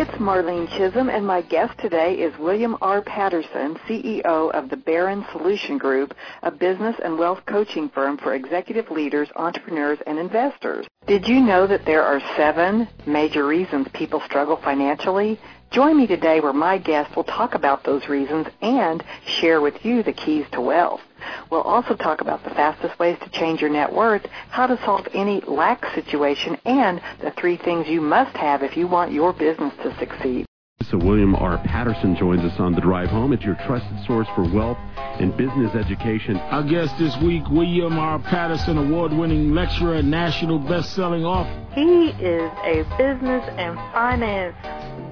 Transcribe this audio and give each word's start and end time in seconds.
It's 0.00 0.10
Marlene 0.12 0.66
Chisholm, 0.78 1.10
and 1.10 1.26
my 1.26 1.42
guest 1.42 1.78
today 1.78 2.14
is 2.14 2.32
William 2.38 2.74
R. 2.80 3.02
Patterson, 3.02 3.76
CEO 3.86 4.50
of 4.50 4.70
the 4.70 4.76
Baron 4.78 5.26
Solution 5.30 5.76
Group, 5.76 6.14
a 6.42 6.50
business 6.50 6.96
and 7.04 7.18
wealth 7.18 7.40
coaching 7.44 7.90
firm 7.90 8.16
for 8.16 8.32
executive 8.32 8.90
leaders, 8.90 9.28
entrepreneurs, 9.36 9.98
and 10.06 10.18
investors. 10.18 10.86
Did 11.06 11.28
you 11.28 11.42
know 11.42 11.66
that 11.66 11.84
there 11.84 12.02
are 12.02 12.18
seven 12.34 12.88
major 13.04 13.46
reasons 13.46 13.88
people 13.92 14.20
struggle 14.20 14.56
financially? 14.56 15.38
Join 15.70 15.98
me 15.98 16.06
today 16.06 16.40
where 16.40 16.54
my 16.54 16.78
guest 16.78 17.14
will 17.14 17.24
talk 17.24 17.54
about 17.54 17.84
those 17.84 18.08
reasons 18.08 18.46
and 18.62 19.04
share 19.26 19.60
with 19.60 19.84
you 19.84 20.02
the 20.02 20.14
keys 20.14 20.46
to 20.52 20.62
wealth. 20.62 21.02
We'll 21.50 21.62
also 21.62 21.94
talk 21.94 22.20
about 22.20 22.44
the 22.44 22.50
fastest 22.50 22.98
ways 22.98 23.18
to 23.22 23.30
change 23.30 23.60
your 23.60 23.70
net 23.70 23.92
worth, 23.92 24.26
how 24.50 24.66
to 24.66 24.78
solve 24.84 25.06
any 25.14 25.40
lack 25.46 25.84
situation, 25.94 26.58
and 26.64 27.00
the 27.20 27.32
three 27.32 27.56
things 27.56 27.88
you 27.88 28.00
must 28.00 28.36
have 28.36 28.62
if 28.62 28.76
you 28.76 28.86
want 28.86 29.12
your 29.12 29.32
business 29.32 29.74
to 29.82 29.96
succeed. 29.98 30.46
So 30.90 30.96
William 30.96 31.36
R. 31.36 31.58
Patterson 31.58 32.16
joins 32.16 32.40
us 32.40 32.58
on 32.58 32.74
the 32.74 32.80
drive 32.80 33.10
home. 33.10 33.32
It's 33.32 33.44
your 33.44 33.54
trusted 33.66 34.04
source 34.06 34.26
for 34.34 34.42
wealth 34.42 34.78
and 35.20 35.36
business 35.36 35.74
education. 35.74 36.36
Our 36.36 36.62
guest 36.62 36.98
this 36.98 37.16
week, 37.18 37.42
William 37.50 37.98
R. 37.98 38.18
Patterson, 38.18 38.78
award-winning 38.78 39.54
lecturer, 39.54 39.96
and 39.96 40.10
national 40.10 40.58
best-selling 40.58 41.24
author. 41.24 41.54
He 41.74 42.08
is 42.24 42.50
a 42.64 42.82
business 42.96 43.44
and 43.56 43.76
finance 43.92 44.56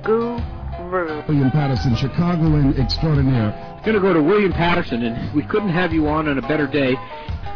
guru. 0.04 0.57
William 0.90 1.50
Patterson, 1.50 1.94
Chicagoan 1.96 2.74
extraordinaire. 2.78 3.80
Going 3.84 3.94
to 3.94 4.00
go 4.00 4.14
to 4.14 4.22
William 4.22 4.52
Patterson, 4.52 5.02
and 5.02 5.34
we 5.34 5.42
couldn't 5.42 5.68
have 5.68 5.92
you 5.92 6.08
on 6.08 6.28
on 6.28 6.38
a 6.38 6.42
better 6.42 6.66
day. 6.66 6.96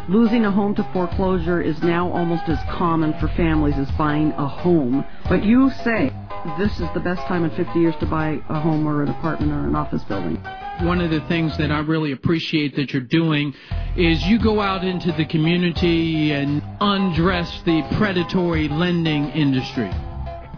Losing 0.07 0.45
a 0.45 0.51
home 0.51 0.75
to 0.75 0.83
foreclosure 0.93 1.61
is 1.61 1.81
now 1.81 2.11
almost 2.11 2.43
as 2.47 2.59
common 2.69 3.13
for 3.19 3.27
families 3.29 3.75
as 3.77 3.89
buying 3.91 4.31
a 4.33 4.47
home. 4.47 5.03
But 5.29 5.43
you 5.43 5.71
say 5.83 6.11
this 6.59 6.79
is 6.79 6.87
the 6.93 6.99
best 6.99 7.21
time 7.21 7.45
in 7.45 7.51
50 7.51 7.79
years 7.79 7.95
to 8.01 8.05
buy 8.05 8.41
a 8.49 8.59
home 8.59 8.85
or 8.85 9.01
an 9.01 9.09
apartment 9.09 9.51
or 9.51 9.65
an 9.65 9.75
office 9.75 10.03
building. 10.03 10.35
One 10.81 11.01
of 11.01 11.09
the 11.09 11.21
things 11.21 11.57
that 11.57 11.71
I 11.71 11.79
really 11.79 12.11
appreciate 12.11 12.75
that 12.75 12.93
you're 12.93 13.01
doing 13.01 13.53
is 13.95 14.23
you 14.25 14.39
go 14.39 14.59
out 14.59 14.83
into 14.83 15.11
the 15.13 15.25
community 15.25 16.31
and 16.33 16.61
undress 16.81 17.61
the 17.65 17.81
predatory 17.97 18.67
lending 18.67 19.29
industry. 19.29 19.89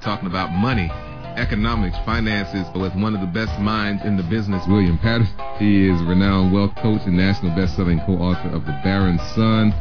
Talking 0.02 0.28
about 0.28 0.52
money 0.52 0.90
economics, 1.36 1.98
finances 2.06 2.66
with 2.76 2.96
one 2.96 3.16
of 3.16 3.22
the 3.22 3.28
best 3.28 3.60
minds 3.60 4.04
in 4.04 4.18
the 4.18 4.24
business, 4.24 4.64
William 4.68 4.98
Patterson. 4.98 5.36
He 5.60 5.88
is 5.88 6.02
renowned 6.04 6.54
wealth 6.54 6.76
coach 6.76 7.02
and 7.06 7.16
national 7.18 7.56
best-selling 7.56 8.00
co-author 8.06 8.50
of 8.50 8.66
The 8.66 8.80
Baron 8.84 9.20
Son. 9.36 9.74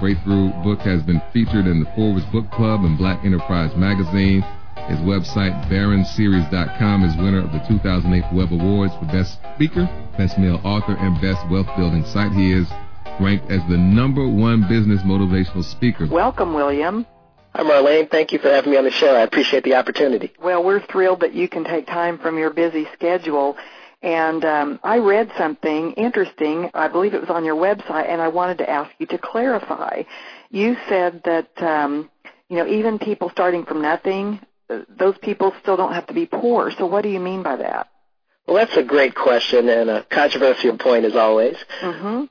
Breakthrough 0.00 0.52
book 0.62 0.80
has 0.80 1.02
been 1.02 1.22
featured 1.32 1.66
in 1.66 1.80
the 1.80 1.90
Forbes 1.96 2.24
Book 2.26 2.50
Club 2.50 2.84
and 2.84 2.98
Black 2.98 3.24
Enterprise 3.24 3.74
magazine. 3.76 4.42
His 4.88 4.98
website, 5.00 5.56
baronseries.com, 5.68 7.04
is 7.04 7.16
winner 7.16 7.42
of 7.42 7.52
the 7.52 7.64
2008 7.66 8.24
Web 8.32 8.52
Awards 8.52 8.94
for 8.94 9.06
Best 9.06 9.38
Speaker, 9.54 9.88
Best 10.16 10.38
Male 10.38 10.60
Author, 10.62 10.96
and 10.98 11.20
Best 11.20 11.42
Wealth 11.50 11.66
Building 11.76 12.04
Site. 12.04 12.32
He 12.32 12.52
is 12.52 12.68
ranked 13.20 13.50
as 13.50 13.62
the 13.68 13.76
number 13.76 14.28
one 14.28 14.68
business 14.68 15.02
motivational 15.02 15.64
speaker. 15.64 16.06
Welcome, 16.06 16.54
William. 16.54 17.06
Hi, 17.56 17.62
Marlene. 17.62 18.10
Thank 18.10 18.32
you 18.32 18.38
for 18.38 18.50
having 18.50 18.72
me 18.72 18.76
on 18.76 18.84
the 18.84 18.90
show. 18.90 19.16
I 19.16 19.22
appreciate 19.22 19.64
the 19.64 19.76
opportunity. 19.76 20.30
Well, 20.38 20.62
we're 20.62 20.84
thrilled 20.88 21.20
that 21.20 21.32
you 21.32 21.48
can 21.48 21.64
take 21.64 21.86
time 21.86 22.18
from 22.18 22.36
your 22.36 22.50
busy 22.50 22.86
schedule. 22.92 23.56
And 24.02 24.44
um, 24.44 24.78
I 24.84 24.98
read 24.98 25.32
something 25.38 25.92
interesting. 25.92 26.70
I 26.74 26.88
believe 26.88 27.14
it 27.14 27.20
was 27.22 27.30
on 27.30 27.46
your 27.46 27.56
website, 27.56 28.10
and 28.10 28.20
I 28.20 28.28
wanted 28.28 28.58
to 28.58 28.68
ask 28.68 28.90
you 28.98 29.06
to 29.06 29.16
clarify. 29.16 30.02
You 30.50 30.76
said 30.86 31.22
that 31.24 31.48
um, 31.62 32.10
you 32.50 32.58
know 32.58 32.66
even 32.66 32.98
people 32.98 33.30
starting 33.30 33.64
from 33.64 33.80
nothing, 33.80 34.38
those 34.68 35.16
people 35.22 35.54
still 35.62 35.78
don't 35.78 35.94
have 35.94 36.08
to 36.08 36.14
be 36.14 36.26
poor. 36.26 36.70
So 36.72 36.84
what 36.84 37.04
do 37.04 37.08
you 37.08 37.20
mean 37.20 37.42
by 37.42 37.56
that? 37.56 37.88
Well, 38.46 38.58
that's 38.58 38.76
a 38.76 38.82
great 38.82 39.14
question 39.14 39.70
and 39.70 39.88
a 39.88 40.04
controversial 40.04 40.76
point 40.76 41.06
as 41.06 41.16
always. 41.16 41.56
Mm-hmm 41.80 42.24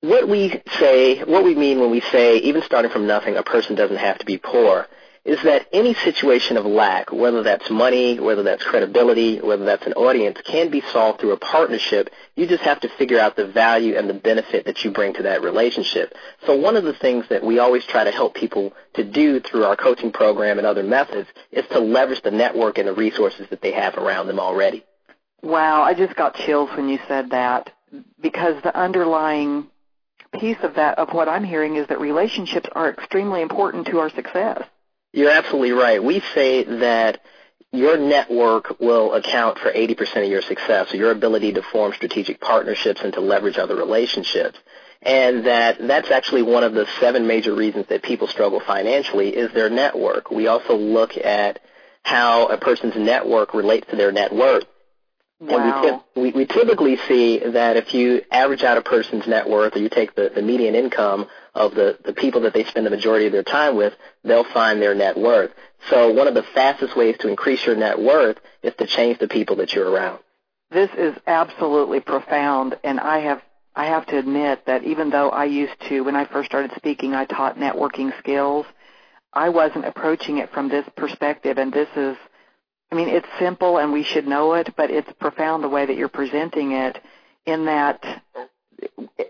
what 0.00 0.28
we 0.28 0.62
say, 0.78 1.22
what 1.24 1.44
we 1.44 1.54
mean 1.54 1.80
when 1.80 1.90
we 1.90 2.00
say 2.00 2.38
even 2.38 2.62
starting 2.62 2.90
from 2.90 3.06
nothing, 3.06 3.36
a 3.36 3.42
person 3.42 3.76
doesn't 3.76 3.98
have 3.98 4.18
to 4.18 4.24
be 4.24 4.38
poor, 4.38 4.86
is 5.24 5.42
that 5.42 5.66
any 5.72 5.92
situation 5.92 6.56
of 6.56 6.64
lack, 6.64 7.12
whether 7.12 7.42
that's 7.42 7.68
money, 7.68 8.18
whether 8.18 8.42
that's 8.42 8.64
credibility, 8.64 9.38
whether 9.38 9.66
that's 9.66 9.84
an 9.86 9.92
audience, 9.92 10.40
can 10.46 10.70
be 10.70 10.80
solved 10.92 11.20
through 11.20 11.32
a 11.32 11.36
partnership. 11.36 12.08
You 12.36 12.46
just 12.46 12.62
have 12.62 12.80
to 12.80 12.88
figure 12.96 13.20
out 13.20 13.36
the 13.36 13.46
value 13.46 13.96
and 13.98 14.08
the 14.08 14.14
benefit 14.14 14.64
that 14.64 14.82
you 14.82 14.90
bring 14.90 15.12
to 15.14 15.24
that 15.24 15.42
relationship. 15.42 16.14
So 16.46 16.56
one 16.56 16.76
of 16.76 16.84
the 16.84 16.94
things 16.94 17.26
that 17.28 17.44
we 17.44 17.58
always 17.58 17.84
try 17.84 18.04
to 18.04 18.10
help 18.10 18.34
people 18.34 18.72
to 18.94 19.04
do 19.04 19.40
through 19.40 19.64
our 19.64 19.76
coaching 19.76 20.10
program 20.10 20.56
and 20.56 20.66
other 20.66 20.82
methods 20.82 21.28
is 21.52 21.66
to 21.72 21.80
leverage 21.80 22.22
the 22.22 22.30
network 22.30 22.78
and 22.78 22.88
the 22.88 22.94
resources 22.94 23.46
that 23.50 23.60
they 23.60 23.72
have 23.72 23.96
around 23.98 24.26
them 24.26 24.40
already. 24.40 24.82
Wow, 25.42 25.82
I 25.82 25.92
just 25.92 26.16
got 26.16 26.36
chills 26.36 26.70
when 26.74 26.88
you 26.88 26.98
said 27.06 27.30
that 27.30 27.70
because 28.22 28.62
the 28.62 28.74
underlying 28.74 29.66
piece 30.38 30.58
of 30.62 30.74
that 30.74 30.98
of 30.98 31.10
what 31.12 31.28
I'm 31.28 31.44
hearing 31.44 31.76
is 31.76 31.86
that 31.88 32.00
relationships 32.00 32.68
are 32.72 32.90
extremely 32.90 33.42
important 33.42 33.86
to 33.88 33.98
our 33.98 34.10
success. 34.10 34.62
You're 35.12 35.30
absolutely 35.30 35.72
right. 35.72 36.02
We 36.02 36.20
say 36.34 36.62
that 36.64 37.20
your 37.72 37.96
network 37.96 38.80
will 38.80 39.14
account 39.14 39.58
for 39.58 39.70
80% 39.70 40.24
of 40.24 40.30
your 40.30 40.42
success, 40.42 40.88
so 40.90 40.96
your 40.96 41.10
ability 41.10 41.52
to 41.52 41.62
form 41.62 41.92
strategic 41.92 42.40
partnerships 42.40 43.00
and 43.02 43.12
to 43.14 43.20
leverage 43.20 43.58
other 43.58 43.76
relationships. 43.76 44.58
And 45.02 45.46
that 45.46 45.78
that's 45.80 46.10
actually 46.10 46.42
one 46.42 46.62
of 46.62 46.74
the 46.74 46.86
seven 47.00 47.26
major 47.26 47.54
reasons 47.54 47.86
that 47.88 48.02
people 48.02 48.26
struggle 48.26 48.60
financially 48.60 49.30
is 49.30 49.52
their 49.52 49.70
network. 49.70 50.30
We 50.30 50.46
also 50.46 50.76
look 50.76 51.16
at 51.16 51.60
how 52.02 52.46
a 52.48 52.58
person's 52.58 52.96
network 52.96 53.54
relates 53.54 53.88
to 53.90 53.96
their 53.96 54.12
net 54.12 54.34
worth. 54.34 54.64
Wow. 55.40 55.82
And 55.82 56.00
we, 56.14 56.32
we, 56.32 56.38
we 56.40 56.46
typically 56.46 56.98
see 57.08 57.38
that 57.38 57.78
if 57.78 57.94
you 57.94 58.22
average 58.30 58.62
out 58.62 58.76
a 58.76 58.82
person's 58.82 59.26
net 59.26 59.48
worth 59.48 59.74
or 59.74 59.78
you 59.78 59.88
take 59.88 60.14
the, 60.14 60.30
the 60.34 60.42
median 60.42 60.74
income 60.74 61.28
of 61.54 61.74
the, 61.74 61.98
the 62.04 62.12
people 62.12 62.42
that 62.42 62.52
they 62.52 62.64
spend 62.64 62.84
the 62.84 62.90
majority 62.90 63.26
of 63.26 63.32
their 63.32 63.42
time 63.42 63.74
with, 63.74 63.94
they'll 64.22 64.44
find 64.44 64.82
their 64.82 64.94
net 64.94 65.16
worth. 65.16 65.50
So 65.88 66.12
one 66.12 66.28
of 66.28 66.34
the 66.34 66.42
fastest 66.42 66.94
ways 66.94 67.16
to 67.20 67.28
increase 67.28 67.64
your 67.64 67.74
net 67.74 67.98
worth 67.98 68.36
is 68.62 68.74
to 68.78 68.86
change 68.86 69.18
the 69.18 69.28
people 69.28 69.56
that 69.56 69.72
you're 69.72 69.90
around. 69.90 70.18
This 70.70 70.90
is 70.96 71.16
absolutely 71.26 72.00
profound 72.00 72.78
and 72.84 73.00
I 73.00 73.20
have 73.20 73.42
I 73.74 73.86
have 73.86 74.04
to 74.06 74.18
admit 74.18 74.66
that 74.66 74.84
even 74.84 75.10
though 75.10 75.30
I 75.30 75.44
used 75.44 75.80
to 75.88 76.02
when 76.02 76.16
I 76.16 76.26
first 76.26 76.50
started 76.50 76.72
speaking 76.76 77.14
I 77.14 77.24
taught 77.24 77.56
networking 77.56 78.16
skills, 78.18 78.66
I 79.32 79.48
wasn't 79.48 79.86
approaching 79.86 80.38
it 80.38 80.52
from 80.52 80.68
this 80.68 80.84
perspective 80.96 81.56
and 81.56 81.72
this 81.72 81.88
is 81.96 82.16
I 82.92 82.96
mean, 82.96 83.08
it's 83.08 83.28
simple 83.38 83.78
and 83.78 83.92
we 83.92 84.02
should 84.02 84.26
know 84.26 84.54
it, 84.54 84.74
but 84.76 84.90
it's 84.90 85.10
profound 85.20 85.62
the 85.62 85.68
way 85.68 85.86
that 85.86 85.96
you're 85.96 86.08
presenting 86.08 86.72
it 86.72 87.00
in 87.46 87.66
that 87.66 88.22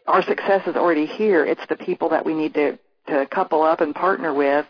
our 0.07 0.23
success 0.23 0.67
is 0.67 0.77
already 0.77 1.07
here. 1.07 1.45
It's 1.45 1.65
the 1.69 1.77
people 1.77 2.11
that 2.11 2.25
we 2.25 2.35
need 2.35 2.55
to, 2.55 2.79
to 3.09 3.27
couple 3.27 3.63
up 3.63 3.81
and 3.81 3.95
partner 3.95 4.33
with. 4.33 4.67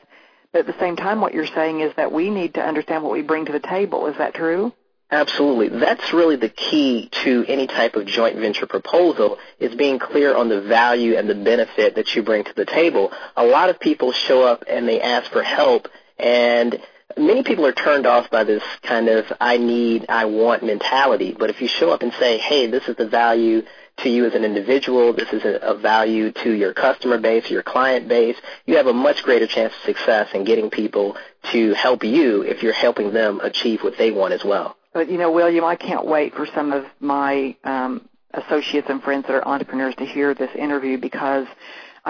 But 0.52 0.60
at 0.60 0.66
the 0.66 0.78
same 0.80 0.96
time, 0.96 1.20
what 1.20 1.32
you're 1.32 1.46
saying 1.46 1.80
is 1.80 1.94
that 1.96 2.10
we 2.10 2.30
need 2.30 2.54
to 2.54 2.60
understand 2.60 3.04
what 3.04 3.12
we 3.12 3.22
bring 3.22 3.46
to 3.46 3.52
the 3.52 3.60
table. 3.60 4.06
Is 4.06 4.18
that 4.18 4.34
true? 4.34 4.72
Absolutely. 5.12 5.68
That's 5.80 6.12
really 6.12 6.36
the 6.36 6.48
key 6.48 7.08
to 7.24 7.44
any 7.48 7.66
type 7.66 7.96
of 7.96 8.06
joint 8.06 8.36
venture 8.36 8.66
proposal 8.66 9.38
is 9.58 9.74
being 9.74 9.98
clear 9.98 10.36
on 10.36 10.48
the 10.48 10.60
value 10.60 11.16
and 11.16 11.28
the 11.28 11.34
benefit 11.34 11.96
that 11.96 12.14
you 12.14 12.22
bring 12.22 12.44
to 12.44 12.54
the 12.54 12.64
table. 12.64 13.12
A 13.36 13.44
lot 13.44 13.70
of 13.70 13.80
people 13.80 14.12
show 14.12 14.42
up 14.42 14.64
and 14.68 14.88
they 14.88 15.00
ask 15.00 15.30
for 15.32 15.42
help 15.42 15.88
and 16.16 16.80
many 17.20 17.42
people 17.42 17.66
are 17.66 17.72
turned 17.72 18.06
off 18.06 18.30
by 18.30 18.44
this 18.44 18.62
kind 18.82 19.08
of 19.08 19.26
I 19.40 19.58
need, 19.58 20.06
I 20.08 20.24
want 20.24 20.64
mentality. 20.64 21.36
But 21.38 21.50
if 21.50 21.60
you 21.60 21.68
show 21.68 21.90
up 21.90 22.02
and 22.02 22.12
say, 22.14 22.38
hey, 22.38 22.66
this 22.66 22.88
is 22.88 22.96
the 22.96 23.06
value 23.06 23.62
to 23.98 24.08
you 24.08 24.24
as 24.26 24.34
an 24.34 24.44
individual, 24.44 25.12
this 25.12 25.32
is 25.32 25.42
a, 25.44 25.74
value 25.74 26.32
to 26.32 26.50
your 26.50 26.72
customer 26.72 27.18
base, 27.18 27.50
your 27.50 27.62
client 27.62 28.08
base, 28.08 28.36
you 28.66 28.76
have 28.76 28.86
a 28.86 28.92
much 28.92 29.22
greater 29.22 29.46
chance 29.46 29.72
of 29.74 29.80
success 29.84 30.28
in 30.34 30.44
getting 30.44 30.70
people 30.70 31.16
to 31.52 31.74
help 31.74 32.02
you 32.02 32.42
if 32.42 32.62
you're 32.62 32.72
helping 32.72 33.12
them 33.12 33.40
achieve 33.40 33.82
what 33.82 33.98
they 33.98 34.10
want 34.10 34.32
as 34.32 34.44
well. 34.44 34.76
But 34.92 35.10
you 35.10 35.18
know, 35.18 35.30
William, 35.30 35.64
I 35.64 35.76
can't 35.76 36.06
wait 36.06 36.34
for 36.34 36.46
some 36.46 36.72
of 36.72 36.84
my 36.98 37.56
um, 37.62 38.08
associates 38.32 38.88
and 38.88 39.02
friends 39.02 39.26
that 39.26 39.34
are 39.34 39.46
entrepreneurs 39.46 39.94
to 39.96 40.04
hear 40.04 40.34
this 40.34 40.50
interview 40.56 40.98
because 40.98 41.46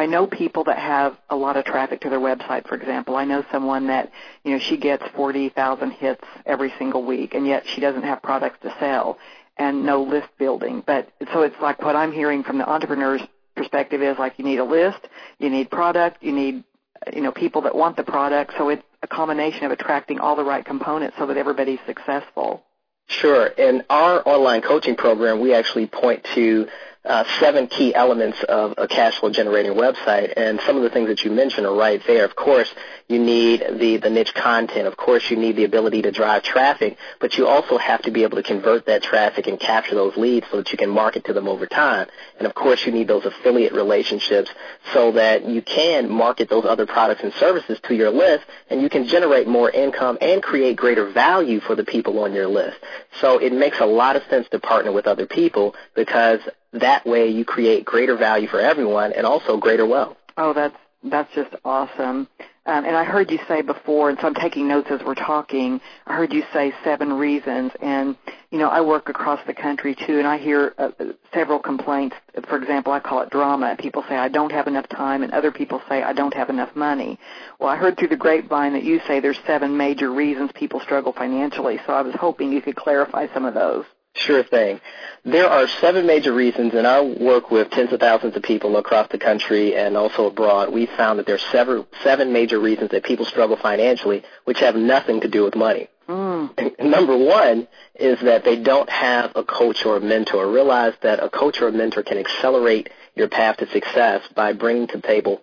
I 0.01 0.07
know 0.07 0.27
people 0.27 0.65
that 0.65 0.79
have 0.79 1.19
a 1.29 1.37
lot 1.37 1.59
of 1.59 1.67
traffic 1.67 2.01
to 2.01 2.09
their 2.09 2.19
website, 2.19 2.67
for 2.67 2.75
example. 2.75 3.17
I 3.17 3.27
know 3.27 3.45
someone 3.53 3.89
that, 3.89 4.11
you 4.45 4.53
know, 4.53 4.59
she 4.59 4.79
gets 4.79 5.05
40,000 5.15 5.91
hits 5.91 6.25
every 6.47 6.73
single 6.79 7.05
week 7.05 7.35
and 7.35 7.47
yet 7.47 7.65
she 7.67 7.83
doesn't 7.83 8.05
have 8.05 8.23
products 8.23 8.59
to 8.63 8.75
sell 8.81 9.19
and 9.59 9.85
no 9.85 10.03
list 10.03 10.29
building. 10.39 10.83
But 10.87 11.11
so 11.35 11.43
it's 11.43 11.61
like 11.61 11.83
what 11.83 11.97
I'm 11.97 12.13
hearing 12.13 12.45
from 12.45 12.57
the 12.57 12.67
entrepreneur's 12.67 13.21
perspective 13.55 14.01
is 14.01 14.19
like 14.19 14.39
you 14.39 14.45
need 14.47 14.59
a 14.59 14.65
list, 14.65 15.07
you 15.39 15.51
need 15.51 15.71
product, 15.71 16.23
you 16.23 16.33
need, 16.33 16.65
you 17.13 17.21
know, 17.21 17.31
people 17.31 17.61
that 17.63 17.75
want 17.75 17.99
the 17.99 18.03
product. 18.03 18.55
So 18.57 18.71
it's 18.71 18.83
a 19.03 19.07
combination 19.07 19.65
of 19.65 19.71
attracting 19.71 20.19
all 20.19 20.35
the 20.35 20.45
right 20.45 20.65
components 20.65 21.19
so 21.19 21.27
that 21.27 21.37
everybody's 21.37 21.81
successful. 21.85 22.65
Sure. 23.07 23.47
In 23.47 23.83
our 23.91 24.27
online 24.27 24.63
coaching 24.63 24.97
program, 24.97 25.41
we 25.41 25.53
actually 25.53 25.89
point 25.89 26.25
to 26.37 26.69
uh, 27.05 27.25
seven 27.39 27.67
key 27.67 27.95
elements 27.95 28.43
of 28.43 28.75
a 28.77 28.87
cash 28.87 29.19
flow 29.19 29.31
generating 29.31 29.73
website. 29.73 30.35
And 30.37 30.61
some 30.67 30.77
of 30.77 30.83
the 30.83 30.91
things 30.91 31.09
that 31.09 31.25
you 31.25 31.31
mentioned 31.31 31.67
are 31.67 31.75
right 31.75 32.03
there. 32.07 32.25
Of 32.25 32.37
course, 32.37 32.73
you 33.09 33.19
need 33.19 33.65
the, 33.79 33.97
the 33.97 34.11
niche 34.11 34.35
content. 34.35 34.87
Of 34.87 34.97
course, 34.97 35.31
you 35.31 35.37
need 35.37 35.57
the 35.57 35.65
ability 35.65 36.03
to 36.03 36.11
drive 36.11 36.43
traffic, 36.43 36.99
but 37.19 37.39
you 37.39 37.47
also 37.47 37.79
have 37.79 38.03
to 38.03 38.11
be 38.11 38.23
able 38.23 38.37
to 38.37 38.43
convert 38.43 38.87
that 38.87 39.03
traffic 39.03 39.47
and 39.47 39.59
capture 39.59 39.95
those 39.95 40.17
leads 40.17 40.47
so 40.51 40.59
that 40.59 40.71
you 40.73 40.79
can 40.79 40.91
market 40.91 41.25
to 41.25 41.33
them 41.33 41.49
over 41.49 41.67
time. 41.67 42.07
And 42.39 42.47
of 42.47 42.55
course, 42.55 42.85
you 42.85 42.93
need 42.93 43.09
those 43.09 43.25
affiliate 43.25 43.73
relationships 43.73 44.51
so 44.93 45.13
that 45.13 45.47
you 45.47 45.63
can 45.63 46.11
market 46.11 46.51
those 46.51 46.67
other 46.67 46.87
products 46.87 47.23
and 47.23 47.33
services 47.35 47.81
to 47.85 47.95
your 47.95 48.11
list 48.11 48.45
and 48.69 48.83
you 48.83 48.91
can 48.91 49.07
generate 49.07 49.49
more 49.49 49.71
income 49.71 50.19
and 50.21 50.43
create 50.43 50.77
greater 50.77 51.11
value 51.11 51.61
for 51.61 51.75
the 51.75 51.85
people 51.85 52.19
on 52.23 52.35
your 52.35 52.47
list. 52.47 52.77
So 53.21 53.39
it 53.39 53.53
makes 53.53 53.81
a 53.81 53.87
lot 53.87 54.17
of 54.17 54.23
sense 54.29 54.49
to 54.51 54.61
partner 54.61 54.93
with 54.93 55.07
other 55.07 55.27
people 55.27 55.75
because 55.95 56.41
that 56.73 57.07
way 57.07 57.29
you 57.29 57.45
create 57.45 57.85
greater 57.85 58.17
value 58.17 58.49
for 58.49 58.61
everyone 58.61 59.13
and 59.13 59.27
also 59.27 59.57
greater 59.57 59.87
wealth. 59.87 60.17
Oh, 60.37 60.53
that's 60.53 60.77
that's 61.03 61.33
just 61.35 61.55
awesome. 61.65 62.29
Um, 62.67 62.85
and 62.85 62.95
I 62.95 63.05
heard 63.05 63.31
you 63.31 63.39
say 63.49 63.63
before, 63.63 64.11
and 64.11 64.19
so 64.21 64.27
I'm 64.27 64.35
taking 64.35 64.69
notes 64.69 64.89
as 64.91 65.01
we're 65.03 65.15
talking. 65.15 65.81
I 66.07 66.15
heard 66.15 66.33
you 66.33 66.45
say 66.53 66.75
seven 66.85 67.15
reasons, 67.15 67.73
and 67.81 68.17
you 68.51 68.59
know 68.59 68.69
I 68.69 68.83
work 68.83 69.09
across 69.09 69.41
the 69.47 69.55
country 69.55 69.95
too, 69.95 70.19
and 70.19 70.27
I 70.27 70.37
hear 70.37 70.75
uh, 70.77 70.91
several 71.33 71.59
complaints. 71.59 72.17
For 72.49 72.59
example, 72.59 72.93
I 72.93 73.01
call 73.01 73.23
it 73.23 73.31
drama. 73.31 73.77
People 73.79 74.05
say 74.09 74.17
I 74.17 74.29
don't 74.29 74.53
have 74.53 74.67
enough 74.67 74.89
time, 74.91 75.23
and 75.23 75.33
other 75.33 75.51
people 75.51 75.81
say 75.89 76.03
I 76.03 76.13
don't 76.13 76.35
have 76.35 76.51
enough 76.51 76.77
money. 76.77 77.19
Well, 77.59 77.71
I 77.71 77.77
heard 77.77 77.97
through 77.99 78.09
the 78.09 78.17
grapevine 78.17 78.75
that 78.75 78.85
you 78.85 79.01
say 79.07 79.21
there's 79.21 79.41
seven 79.47 79.77
major 79.77 80.13
reasons 80.13 80.51
people 80.55 80.81
struggle 80.81 81.15
financially. 81.15 81.81
So 81.87 81.95
I 81.95 82.03
was 82.03 82.15
hoping 82.15 82.53
you 82.53 82.61
could 82.63 82.77
clarify 82.77 83.27
some 83.33 83.47
of 83.47 83.55
those. 83.55 83.87
Sure 84.15 84.43
thing. 84.43 84.81
There 85.25 85.49
are 85.49 85.69
seven 85.69 86.07
major 86.07 86.33
reasons, 86.33 86.75
and 86.75 86.87
I 86.87 87.01
work 87.03 87.51
with 87.51 87.71
tens 87.71 87.93
of 87.93 88.01
thousands 88.01 88.37
of 88.37 88.43
people 88.43 88.77
across 88.77 89.09
the 89.09 89.19
country 89.19 89.77
and 89.77 89.97
also 89.97 90.27
abroad. 90.27 90.73
We 90.73 90.87
found 90.87 91.19
that 91.19 91.27
there 91.27 91.37
are 91.37 91.51
several, 91.53 91.87
seven 92.03 92.33
major 92.33 92.59
reasons 92.59 92.91
that 92.91 93.05
people 93.05 93.25
struggle 93.25 93.57
financially, 93.57 94.25
which 94.45 94.61
have 94.61 94.75
nothing 94.75 95.21
to 95.21 95.29
do 95.29 95.45
with 95.45 95.55
money. 95.55 95.89
Mm. 96.09 96.81
Number 96.81 97.17
one 97.17 97.69
is 97.95 98.21
that 98.23 98.45
they 98.45 98.57
don't 98.57 98.91
have 98.91 99.33
a 99.37 99.45
coach 99.45 99.85
or 99.85 99.97
a 99.97 100.01
mentor. 100.01 100.51
Realize 100.51 100.95
that 101.03 101.23
a 101.23 101.31
coach 101.31 101.61
or 101.61 101.69
a 101.69 101.73
mentor 101.73 102.03
can 102.03 102.19
accelerate 102.19 102.91
your 103.15 103.29
path 103.29 103.59
to 103.59 103.71
success 103.71 104.23
by 104.35 104.53
bringing 104.55 104.89
to 104.89 104.97
the 104.97 105.07
table 105.07 105.41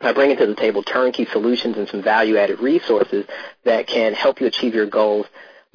by 0.00 0.12
bringing 0.12 0.36
to 0.36 0.46
the 0.46 0.56
table 0.56 0.82
turnkey 0.82 1.24
solutions 1.24 1.78
and 1.78 1.88
some 1.88 2.02
value-added 2.02 2.58
resources 2.60 3.24
that 3.64 3.86
can 3.86 4.12
help 4.12 4.40
you 4.40 4.46
achieve 4.46 4.74
your 4.74 4.86
goals 4.86 5.24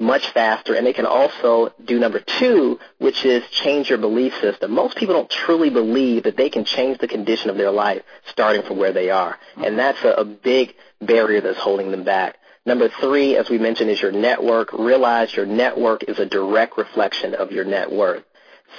much 0.00 0.26
faster, 0.30 0.74
and 0.74 0.86
they 0.86 0.94
can 0.94 1.06
also 1.06 1.72
do 1.84 1.98
number 1.98 2.20
two, 2.20 2.80
which 2.98 3.24
is 3.24 3.44
change 3.50 3.90
your 3.90 3.98
belief 3.98 4.32
system. 4.40 4.72
Most 4.72 4.96
people 4.96 5.14
don't 5.14 5.30
truly 5.30 5.70
believe 5.70 6.24
that 6.24 6.36
they 6.36 6.48
can 6.48 6.64
change 6.64 6.98
the 6.98 7.06
condition 7.06 7.50
of 7.50 7.56
their 7.56 7.70
life 7.70 8.02
starting 8.24 8.62
from 8.62 8.78
where 8.78 8.92
they 8.92 9.10
are, 9.10 9.38
and 9.56 9.78
that's 9.78 10.02
a, 10.02 10.12
a 10.12 10.24
big 10.24 10.74
barrier 11.00 11.40
that's 11.40 11.58
holding 11.58 11.90
them 11.90 12.04
back. 12.04 12.38
Number 12.66 12.88
three, 12.88 13.36
as 13.36 13.48
we 13.48 13.58
mentioned, 13.58 13.90
is 13.90 14.00
your 14.00 14.12
network. 14.12 14.72
Realize 14.72 15.34
your 15.34 15.46
network 15.46 16.04
is 16.04 16.18
a 16.18 16.26
direct 16.26 16.76
reflection 16.76 17.34
of 17.34 17.52
your 17.52 17.64
net 17.64 17.90
worth. 17.90 18.24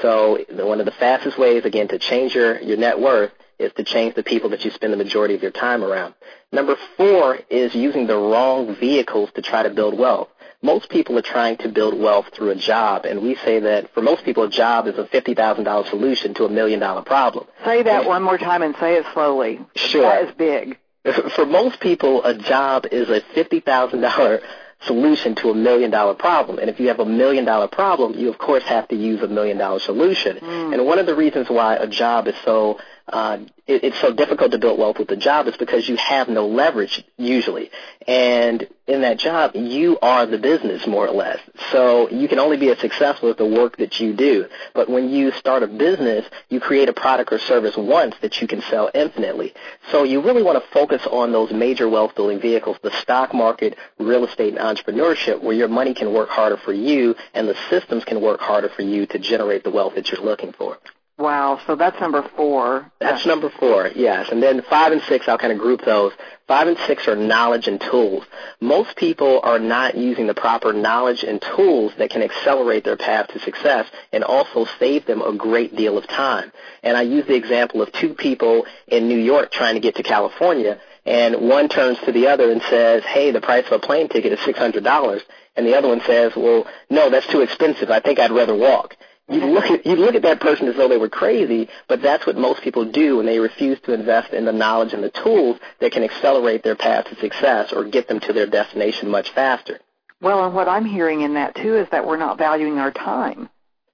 So 0.02 0.44
one 0.50 0.80
of 0.80 0.86
the 0.86 0.92
fastest 0.92 1.38
ways, 1.38 1.66
again, 1.66 1.88
to 1.90 2.00
change 2.00 2.34
your, 2.34 2.60
your 2.62 2.78
net 2.78 3.00
worth 3.00 3.32
is 3.60 3.72
to 3.74 3.84
change 3.84 4.16
the 4.16 4.24
people 4.24 4.50
that 4.52 4.64
you 4.66 4.72
spend 4.72 4.94
the 4.94 4.98
majority 4.98 5.36
of 5.36 5.42
your 5.42 5.52
time 5.52 5.84
around. 5.84 6.14
Number 6.52 6.76
four 6.98 7.40
is 7.50 7.76
using 7.76 8.08
the 8.08 8.18
wrong 8.18 8.76
vehicles 8.76 9.30
to 9.36 9.42
try 9.42 9.64
to 9.64 9.70
build 9.70 9.98
wealth 9.98 10.30
most 10.62 10.90
people 10.90 11.18
are 11.18 11.24
trying 11.24 11.58
to 11.58 11.70
build 11.70 12.00
wealth 12.00 12.28
through 12.34 12.52
a 12.52 12.56
job, 12.56 13.06
and 13.06 13.22
we 13.22 13.36
say 13.36 13.60
that 13.60 13.94
for 13.94 14.02
most 14.02 14.24
people, 14.24 14.44
a 14.44 14.50
job 14.50 14.88
is 14.88 14.98
a 14.98 15.06
$50,000 15.06 15.90
solution 15.90 16.34
to 16.36 16.46
a 16.46 16.50
million 16.50 16.80
dollar 16.80 17.02
problem. 17.02 17.48
Say 17.66 17.84
that 17.84 18.06
one 18.06 18.22
more 18.24 18.38
time 18.38 18.62
and 18.62 18.76
say 18.80 18.96
it 18.96 19.06
slowly. 19.14 19.60
Sure. 19.76 20.04
That 20.04 20.30
is 20.30 20.36
big. 20.36 20.78
For 21.36 21.48
most 21.48 21.80
people, 21.80 22.24
a 22.24 22.36
job 22.36 22.86
is 22.92 23.10
a 23.10 23.22
$50,000 23.36 24.42
solution 24.82 25.36
to 25.36 25.50
a 25.50 25.54
million 25.56 25.92
dollar 25.92 26.14
problem. 26.14 26.60
And 26.60 26.70
if 26.70 26.80
you 26.80 26.88
have 26.88 27.00
a 27.00 27.06
million 27.06 27.46
dollar 27.46 27.68
problem, 27.68 28.14
you 28.16 28.30
of 28.30 28.38
course 28.38 28.64
have 28.64 28.88
to 28.90 28.96
use 28.96 29.22
a 29.22 29.28
million 29.28 29.58
dollar 29.58 29.80
solution. 29.80 30.38
Mm. 30.38 30.74
And 30.74 30.86
one 30.86 31.00
of 31.00 31.06
the 31.06 31.16
reasons 31.16 31.50
why 31.50 31.76
a 31.76 31.88
job 31.88 32.28
is 32.28 32.36
so 32.44 32.80
uh, 33.12 33.40
it, 33.68 33.84
it's 33.84 34.00
so 34.00 34.14
difficult 34.14 34.52
to 34.52 34.58
build 34.58 34.80
wealth 34.80 35.00
with 35.00 35.12
a 35.12 35.16
job 35.16 35.48
is 35.48 35.58
because 35.58 35.88
you 35.88 35.98
have 35.98 36.30
no 36.30 36.48
leverage 36.48 37.04
usually. 37.18 37.70
And 38.08 38.68
in 38.88 39.02
that 39.02 39.20
job, 39.20 39.56
you 39.56 40.00
are 40.00 40.26
the 40.26 40.38
business 40.38 40.88
more 40.88 41.08
or 41.08 41.14
less. 41.14 41.40
So 41.72 42.10
you 42.10 42.28
can 42.28 42.40
only 42.40 42.58
be 42.58 42.70
as 42.70 42.80
successful 42.80 43.30
as 43.30 43.36
the 43.36 43.46
work 43.46 43.78
that 43.78 44.00
you 44.00 44.14
do. 44.14 44.48
But 44.74 44.90
when 44.90 45.10
you 45.10 45.32
start 45.34 45.64
a 45.64 45.68
business, 45.68 46.26
you 46.50 46.60
create 46.60 46.90
a 46.90 46.94
product 46.94 47.32
or 47.32 47.40
service 47.40 47.76
once 47.78 48.16
that 48.22 48.42
you 48.42 48.48
can 48.48 48.62
sell 48.62 48.90
infinitely. 48.94 49.54
So 49.92 50.04
you 50.04 50.22
really 50.22 50.44
want 50.44 50.64
to 50.64 50.70
focus 50.72 51.06
on 51.08 51.32
those 51.32 51.52
major 51.52 51.90
wealth 51.90 52.16
building 52.16 52.40
vehicles, 52.40 52.78
the 52.82 52.92
stock 53.02 53.34
market, 53.34 53.78
real 54.00 54.26
estate, 54.26 54.58
and 54.58 54.78
entrepreneurship, 54.78 55.42
where 55.42 55.56
your 55.56 55.68
money 55.68 55.94
can 55.94 56.14
work 56.14 56.30
harder 56.30 56.58
for 56.58 56.74
you 56.74 57.16
and 57.34 57.48
the 57.48 57.58
systems 57.70 58.06
can 58.06 58.22
work 58.22 58.40
harder 58.40 58.70
for 58.70 58.82
you 58.82 59.06
to 59.08 59.20
generate 59.20 59.64
the 59.64 59.72
wealth 59.72 59.96
that 59.96 60.10
you're 60.12 60.22
looking 60.22 60.54
for. 60.54 60.78
Wow, 61.22 61.60
so 61.68 61.76
that's 61.76 62.02
number 62.02 62.28
four. 62.36 62.92
That's 63.00 63.28
number 63.28 63.52
four, 63.52 63.92
yes. 63.96 64.30
And 64.32 64.42
then 64.42 64.64
five 64.64 64.92
and 64.92 65.04
six, 65.04 65.28
I'll 65.28 65.38
kind 65.38 65.54
of 65.54 65.60
group 65.60 65.86
those. 65.86 66.14
Five 66.48 66.68
and 66.68 66.78
six 66.88 67.08
are 67.08 67.16
knowledge 67.16 67.68
and 67.68 67.80
tools. 67.80 68.24
Most 68.60 68.96
people 68.96 69.40
are 69.44 69.60
not 69.60 69.96
using 69.96 70.26
the 70.26 70.34
proper 70.34 70.74
knowledge 70.74 71.24
and 71.24 71.40
tools 71.40 71.94
that 72.00 72.10
can 72.10 72.24
accelerate 72.24 72.84
their 72.86 72.98
path 72.98 73.28
to 73.30 73.40
success 73.40 73.86
and 74.12 74.24
also 74.24 74.66
save 74.80 75.06
them 75.06 75.22
a 75.22 75.32
great 75.34 75.76
deal 75.76 75.96
of 75.96 76.08
time. 76.08 76.52
And 76.82 76.98
I 76.98 77.04
use 77.04 77.28
the 77.28 77.36
example 77.36 77.84
of 77.84 77.92
two 77.92 78.16
people 78.16 78.66
in 78.88 79.08
New 79.08 79.20
York 79.20 79.52
trying 79.52 79.76
to 79.76 79.80
get 79.80 79.98
to 79.98 80.04
California, 80.04 80.80
and 81.06 81.48
one 81.48 81.70
turns 81.70 82.00
to 82.00 82.12
the 82.12 82.30
other 82.30 82.52
and 82.52 82.64
says, 82.64 83.04
hey, 83.04 83.30
the 83.30 83.42
price 83.42 83.68
of 83.68 83.74
a 83.74 83.80
plane 83.80 84.10
ticket 84.10 84.34
is 84.34 84.40
$600. 84.40 85.22
And 85.56 85.68
the 85.68 85.78
other 85.78 85.90
one 85.90 86.02
says, 86.02 86.32
well, 86.36 86.66
no, 86.90 87.12
that's 87.12 87.28
too 87.28 87.42
expensive. 87.42 87.92
I 87.92 88.00
think 88.00 88.18
I'd 88.18 88.32
rather 88.32 88.56
walk 88.56 88.96
you 89.32 89.46
look 89.46 89.66
at 89.66 89.86
you 89.86 89.96
look 89.96 90.16
at 90.16 90.24
that 90.24 90.40
person 90.40 90.68
as 90.68 90.76
though 90.76 90.90
they 90.90 90.98
were 90.98 91.10
crazy, 91.10 91.70
but 91.88 92.02
that's 92.02 92.26
what 92.26 92.38
most 92.38 92.62
people 92.62 92.86
do 92.86 93.18
when 93.18 93.26
they 93.26 93.40
refuse 93.40 93.80
to 93.82 93.94
invest 93.94 94.34
in 94.34 94.46
the 94.46 94.52
knowledge 94.52 94.94
and 94.94 95.04
the 95.04 95.10
tools 95.10 95.58
that 95.80 95.92
can 95.92 96.04
accelerate 96.04 96.64
their 96.64 96.76
path 96.76 97.06
to 97.06 97.16
success 97.16 97.72
or 97.72 97.86
get 97.86 98.08
them 98.08 98.20
to 98.20 98.34
their 98.34 98.48
destination 98.48 99.10
much 99.10 99.32
faster. 99.32 99.80
Well, 100.22 100.46
and 100.46 100.54
what 100.54 100.68
I'm 100.68 100.86
hearing 100.86 101.22
in 101.22 101.34
that 101.36 101.56
too 101.56 101.78
is 101.78 101.88
that 101.90 102.06
we're 102.06 102.18
not 102.18 102.38
valuing 102.38 102.78
our 102.78 102.92
time. 102.92 103.50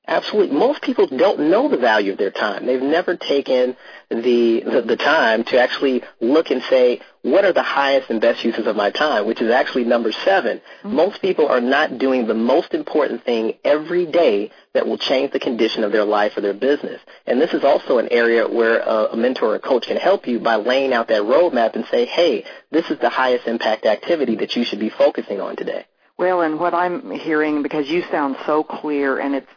Absolutely. 0.09 0.55
Most 0.55 0.81
people 0.81 1.07
don't 1.07 1.49
know 1.49 1.67
the 1.67 1.77
value 1.77 2.13
of 2.13 2.17
their 2.17 2.31
time. 2.31 2.65
They've 2.65 2.81
never 2.81 3.17
taken 3.17 3.75
the, 4.09 4.61
the, 4.61 4.81
the 4.81 4.95
time 4.95 5.43
to 5.45 5.59
actually 5.59 6.01
look 6.21 6.49
and 6.49 6.63
say, 6.69 7.01
what 7.23 7.43
are 7.43 7.51
the 7.51 7.61
highest 7.61 8.09
and 8.09 8.21
best 8.21 8.41
uses 8.45 8.67
of 8.67 8.77
my 8.77 8.89
time, 8.89 9.27
which 9.27 9.41
is 9.41 9.51
actually 9.51 9.83
number 9.83 10.13
7 10.13 10.59
mm-hmm. 10.59 10.95
Most 10.95 11.21
people 11.21 11.49
are 11.49 11.59
not 11.59 11.97
doing 11.97 12.25
the 12.25 12.33
most 12.33 12.73
important 12.73 13.25
thing 13.25 13.55
every 13.65 14.05
day 14.05 14.51
that 14.73 14.87
will 14.87 14.97
change 14.97 15.33
the 15.33 15.41
condition 15.41 15.83
of 15.83 15.91
their 15.91 16.05
life 16.05 16.37
or 16.37 16.41
their 16.41 16.53
business. 16.53 17.01
And 17.25 17.41
this 17.41 17.53
is 17.53 17.65
also 17.65 17.97
an 17.97 18.07
area 18.09 18.47
where 18.47 18.79
a, 18.79 19.09
a 19.11 19.17
mentor 19.17 19.55
or 19.55 19.59
coach 19.59 19.87
can 19.87 19.97
help 19.97 20.25
you 20.25 20.39
by 20.39 20.55
laying 20.55 20.93
out 20.93 21.09
that 21.09 21.23
roadmap 21.23 21.75
and 21.75 21.85
say, 21.87 22.05
hey, 22.05 22.45
this 22.71 22.89
is 22.89 22.97
the 22.99 23.09
highest 23.09 23.45
impact 23.45 23.85
activity 23.85 24.37
that 24.37 24.55
you 24.55 24.63
should 24.63 24.79
be 24.79 24.89
focusing 24.89 25.41
on 25.41 25.57
today. 25.57 25.85
Well, 26.17 26.41
and 26.41 26.59
what 26.59 26.73
I'm 26.73 27.11
hearing, 27.11 27.61
because 27.61 27.87
you 27.89 28.03
sound 28.09 28.37
so 28.45 28.63
clear 28.63 29.19
and 29.19 29.35
it's 29.35 29.51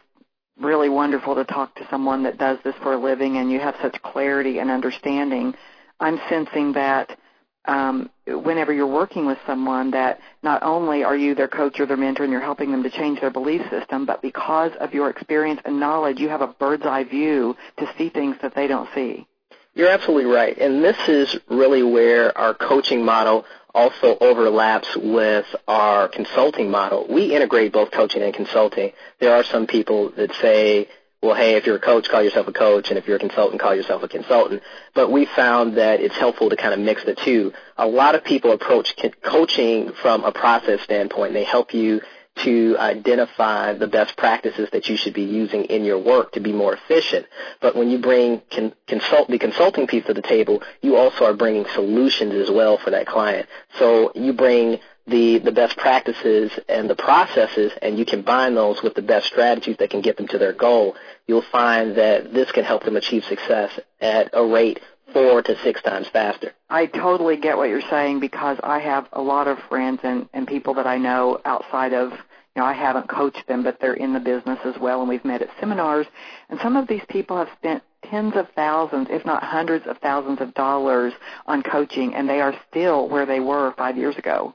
really 0.61 0.89
wonderful 0.89 1.35
to 1.35 1.43
talk 1.43 1.75
to 1.75 1.87
someone 1.89 2.23
that 2.23 2.37
does 2.37 2.57
this 2.63 2.75
for 2.81 2.93
a 2.93 2.97
living 2.97 3.37
and 3.37 3.51
you 3.51 3.59
have 3.59 3.75
such 3.81 4.01
clarity 4.01 4.59
and 4.59 4.69
understanding. 4.69 5.53
I'm 5.99 6.19
sensing 6.29 6.73
that 6.73 7.17
um, 7.65 8.09
whenever 8.25 8.73
you're 8.73 8.87
working 8.87 9.25
with 9.25 9.37
someone 9.45 9.91
that 9.91 10.19
not 10.41 10.63
only 10.63 11.03
are 11.03 11.15
you 11.15 11.35
their 11.35 11.47
coach 11.47 11.79
or 11.79 11.85
their 11.85 11.97
mentor 11.97 12.23
and 12.23 12.31
you're 12.31 12.41
helping 12.41 12.71
them 12.71 12.83
to 12.83 12.89
change 12.89 13.21
their 13.21 13.29
belief 13.29 13.61
system, 13.69 14.05
but 14.05 14.21
because 14.21 14.71
of 14.79 14.93
your 14.93 15.09
experience 15.09 15.61
and 15.65 15.79
knowledge, 15.79 16.19
you 16.19 16.29
have 16.29 16.41
a 16.41 16.47
bird's 16.47 16.85
eye 16.85 17.03
view 17.03 17.55
to 17.77 17.93
see 17.97 18.09
things 18.09 18.35
that 18.41 18.55
they 18.55 18.67
don't 18.67 18.89
see. 18.95 19.27
You're 19.73 19.89
absolutely 19.89 20.29
right. 20.29 20.57
And 20.57 20.83
this 20.83 20.97
is 21.07 21.37
really 21.49 21.81
where 21.81 22.37
our 22.37 22.53
coaching 22.53 23.05
model 23.05 23.45
also 23.73 24.17
overlaps 24.19 24.95
with 24.95 25.45
our 25.67 26.07
consulting 26.07 26.69
model. 26.69 27.07
We 27.09 27.35
integrate 27.35 27.73
both 27.73 27.91
coaching 27.91 28.21
and 28.21 28.33
consulting. 28.33 28.91
There 29.19 29.33
are 29.33 29.43
some 29.43 29.67
people 29.67 30.11
that 30.11 30.33
say, 30.35 30.87
well, 31.21 31.35
hey, 31.35 31.55
if 31.55 31.67
you're 31.67 31.75
a 31.75 31.79
coach, 31.79 32.09
call 32.09 32.23
yourself 32.23 32.47
a 32.47 32.51
coach, 32.51 32.89
and 32.89 32.97
if 32.97 33.07
you're 33.07 33.17
a 33.17 33.19
consultant, 33.19 33.61
call 33.61 33.75
yourself 33.75 34.01
a 34.01 34.07
consultant. 34.07 34.63
But 34.95 35.11
we 35.11 35.25
found 35.25 35.77
that 35.77 35.99
it's 36.01 36.17
helpful 36.17 36.49
to 36.49 36.55
kind 36.55 36.73
of 36.73 36.79
mix 36.79 37.03
the 37.03 37.13
two. 37.13 37.53
A 37.77 37.85
lot 37.85 38.15
of 38.15 38.23
people 38.23 38.51
approach 38.51 38.95
coaching 39.21 39.91
from 40.01 40.23
a 40.23 40.31
process 40.31 40.81
standpoint. 40.81 41.33
They 41.33 41.43
help 41.43 41.75
you 41.75 42.01
to 42.37 42.75
identify 42.79 43.73
the 43.73 43.87
best 43.87 44.17
practices 44.17 44.69
that 44.71 44.87
you 44.87 44.95
should 44.95 45.13
be 45.13 45.23
using 45.23 45.65
in 45.65 45.83
your 45.83 45.99
work 45.99 46.31
to 46.31 46.39
be 46.39 46.53
more 46.53 46.73
efficient. 46.73 47.25
But 47.59 47.75
when 47.75 47.89
you 47.89 47.99
bring 47.99 48.41
con- 48.49 48.73
consult 48.87 49.29
the 49.29 49.37
consulting 49.37 49.85
piece 49.85 50.05
to 50.05 50.13
the 50.13 50.21
table, 50.21 50.63
you 50.81 50.95
also 50.95 51.25
are 51.25 51.33
bringing 51.33 51.65
solutions 51.73 52.33
as 52.33 52.49
well 52.49 52.77
for 52.77 52.91
that 52.91 53.05
client. 53.05 53.47
So 53.77 54.11
you 54.15 54.33
bring 54.33 54.79
the, 55.07 55.39
the 55.39 55.51
best 55.51 55.77
practices 55.77 56.51
and 56.69 56.89
the 56.89 56.95
processes 56.95 57.73
and 57.81 57.99
you 57.99 58.05
combine 58.05 58.55
those 58.55 58.81
with 58.81 58.93
the 58.93 59.01
best 59.01 59.27
strategies 59.27 59.77
that 59.77 59.89
can 59.89 60.01
get 60.01 60.17
them 60.17 60.27
to 60.29 60.37
their 60.37 60.53
goal, 60.53 60.95
you'll 61.27 61.41
find 61.51 61.95
that 61.97 62.33
this 62.33 62.51
can 62.51 62.63
help 62.63 62.83
them 62.83 62.95
achieve 62.95 63.25
success 63.25 63.77
at 63.99 64.29
a 64.33 64.43
rate 64.43 64.79
four 65.13 65.41
to 65.41 65.57
six 65.63 65.81
times 65.81 66.07
faster. 66.09 66.53
I 66.69 66.85
totally 66.85 67.37
get 67.37 67.57
what 67.57 67.69
you're 67.69 67.81
saying 67.89 68.19
because 68.19 68.57
I 68.63 68.79
have 68.79 69.07
a 69.13 69.21
lot 69.21 69.47
of 69.47 69.59
friends 69.69 69.99
and, 70.03 70.29
and 70.33 70.47
people 70.47 70.75
that 70.75 70.87
I 70.87 70.97
know 70.97 71.39
outside 71.45 71.93
of 71.93 72.11
you 72.55 72.61
know, 72.61 72.67
I 72.67 72.73
haven't 72.73 73.07
coached 73.07 73.47
them, 73.47 73.63
but 73.63 73.79
they're 73.79 73.93
in 73.93 74.11
the 74.11 74.19
business 74.19 74.59
as 74.65 74.77
well, 74.77 74.99
and 74.99 75.07
we've 75.07 75.23
met 75.23 75.41
at 75.41 75.49
seminars. 75.59 76.05
And 76.49 76.59
some 76.59 76.75
of 76.75 76.85
these 76.85 77.03
people 77.07 77.37
have 77.37 77.47
spent 77.57 77.81
tens 78.09 78.35
of 78.35 78.47
thousands, 78.55 79.07
if 79.09 79.25
not 79.25 79.41
hundreds 79.41 79.87
of 79.87 79.97
thousands 79.99 80.41
of 80.41 80.53
dollars 80.53 81.13
on 81.45 81.63
coaching, 81.63 82.13
and 82.13 82.27
they 82.27 82.41
are 82.41 82.53
still 82.69 83.07
where 83.07 83.25
they 83.25 83.39
were 83.39 83.73
five 83.77 83.97
years 83.97 84.17
ago. 84.17 84.53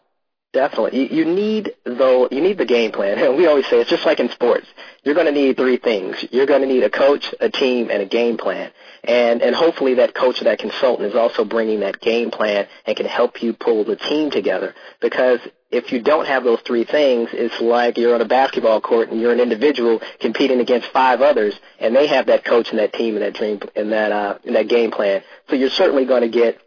Definitely. 0.57 0.99
You, 0.99 1.19
you 1.19 1.25
need 1.27 1.75
though 1.85 2.29
you 2.31 2.41
need 2.41 2.57
the 2.57 2.65
game 2.65 2.91
plan. 2.91 3.19
And 3.19 3.37
we 3.37 3.47
always 3.47 3.67
say 3.67 3.79
it's 3.79 3.91
just 3.91 4.07
like 4.07 4.21
in 4.21 4.31
sports. 4.31 4.67
You're 5.05 5.15
going 5.15 5.27
to 5.27 5.33
need 5.33 5.59
three 5.59 5.77
things. 5.77 6.17
You're 6.31 6.47
going 6.47 6.63
to 6.63 6.67
need 6.67 6.83
a 6.83 6.89
coach, 6.89 7.33
a 7.39 7.51
team, 7.51 7.91
and 7.91 8.01
a 8.03 8.07
game 8.07 8.39
plan. 8.39 8.73
And 9.05 9.43
and 9.43 9.55
hopefully 9.55 9.95
that 9.97 10.15
coach 10.15 10.41
or 10.41 10.45
that 10.45 10.59
consultant 10.59 11.11
is 11.11 11.15
also 11.15 11.45
bringing 11.45 11.81
that 11.81 12.01
game 12.01 12.31
plan 12.31 12.69
and 12.87 12.97
can 12.97 13.05
help 13.05 13.43
you 13.43 13.53
pull 13.53 13.85
the 13.85 13.97
team 13.97 14.31
together. 14.31 14.75
Because 14.99 15.41
if 15.71 15.93
you 15.93 16.01
don't 16.01 16.27
have 16.27 16.43
those 16.43 16.61
three 16.61 16.85
things, 16.85 17.29
it's 17.35 17.61
like 17.61 17.99
you're 17.99 18.15
on 18.15 18.23
a 18.23 18.27
basketball 18.27 18.81
court 18.81 19.11
and 19.11 19.21
you're 19.21 19.33
an 19.33 19.41
individual 19.41 20.01
competing 20.21 20.61
against 20.61 20.89
five 20.89 21.21
others, 21.21 21.55
and 21.79 21.95
they 21.95 22.07
have 22.07 22.27
that 22.27 22.47
coach 22.47 22.71
and 22.71 22.79
that 22.79 22.95
team 22.95 23.15
and 23.15 23.23
that 23.23 23.35
dream 23.35 23.61
and 23.77 23.93
that 23.93 24.11
uh, 24.11 24.39
and 24.47 24.57
that 24.57 24.69
game 24.69 24.91
plan. 24.91 25.23
So 25.51 25.57
you're 25.57 25.69
certainly 25.69 26.07
going 26.07 26.23
to 26.23 26.29
get 26.29 26.63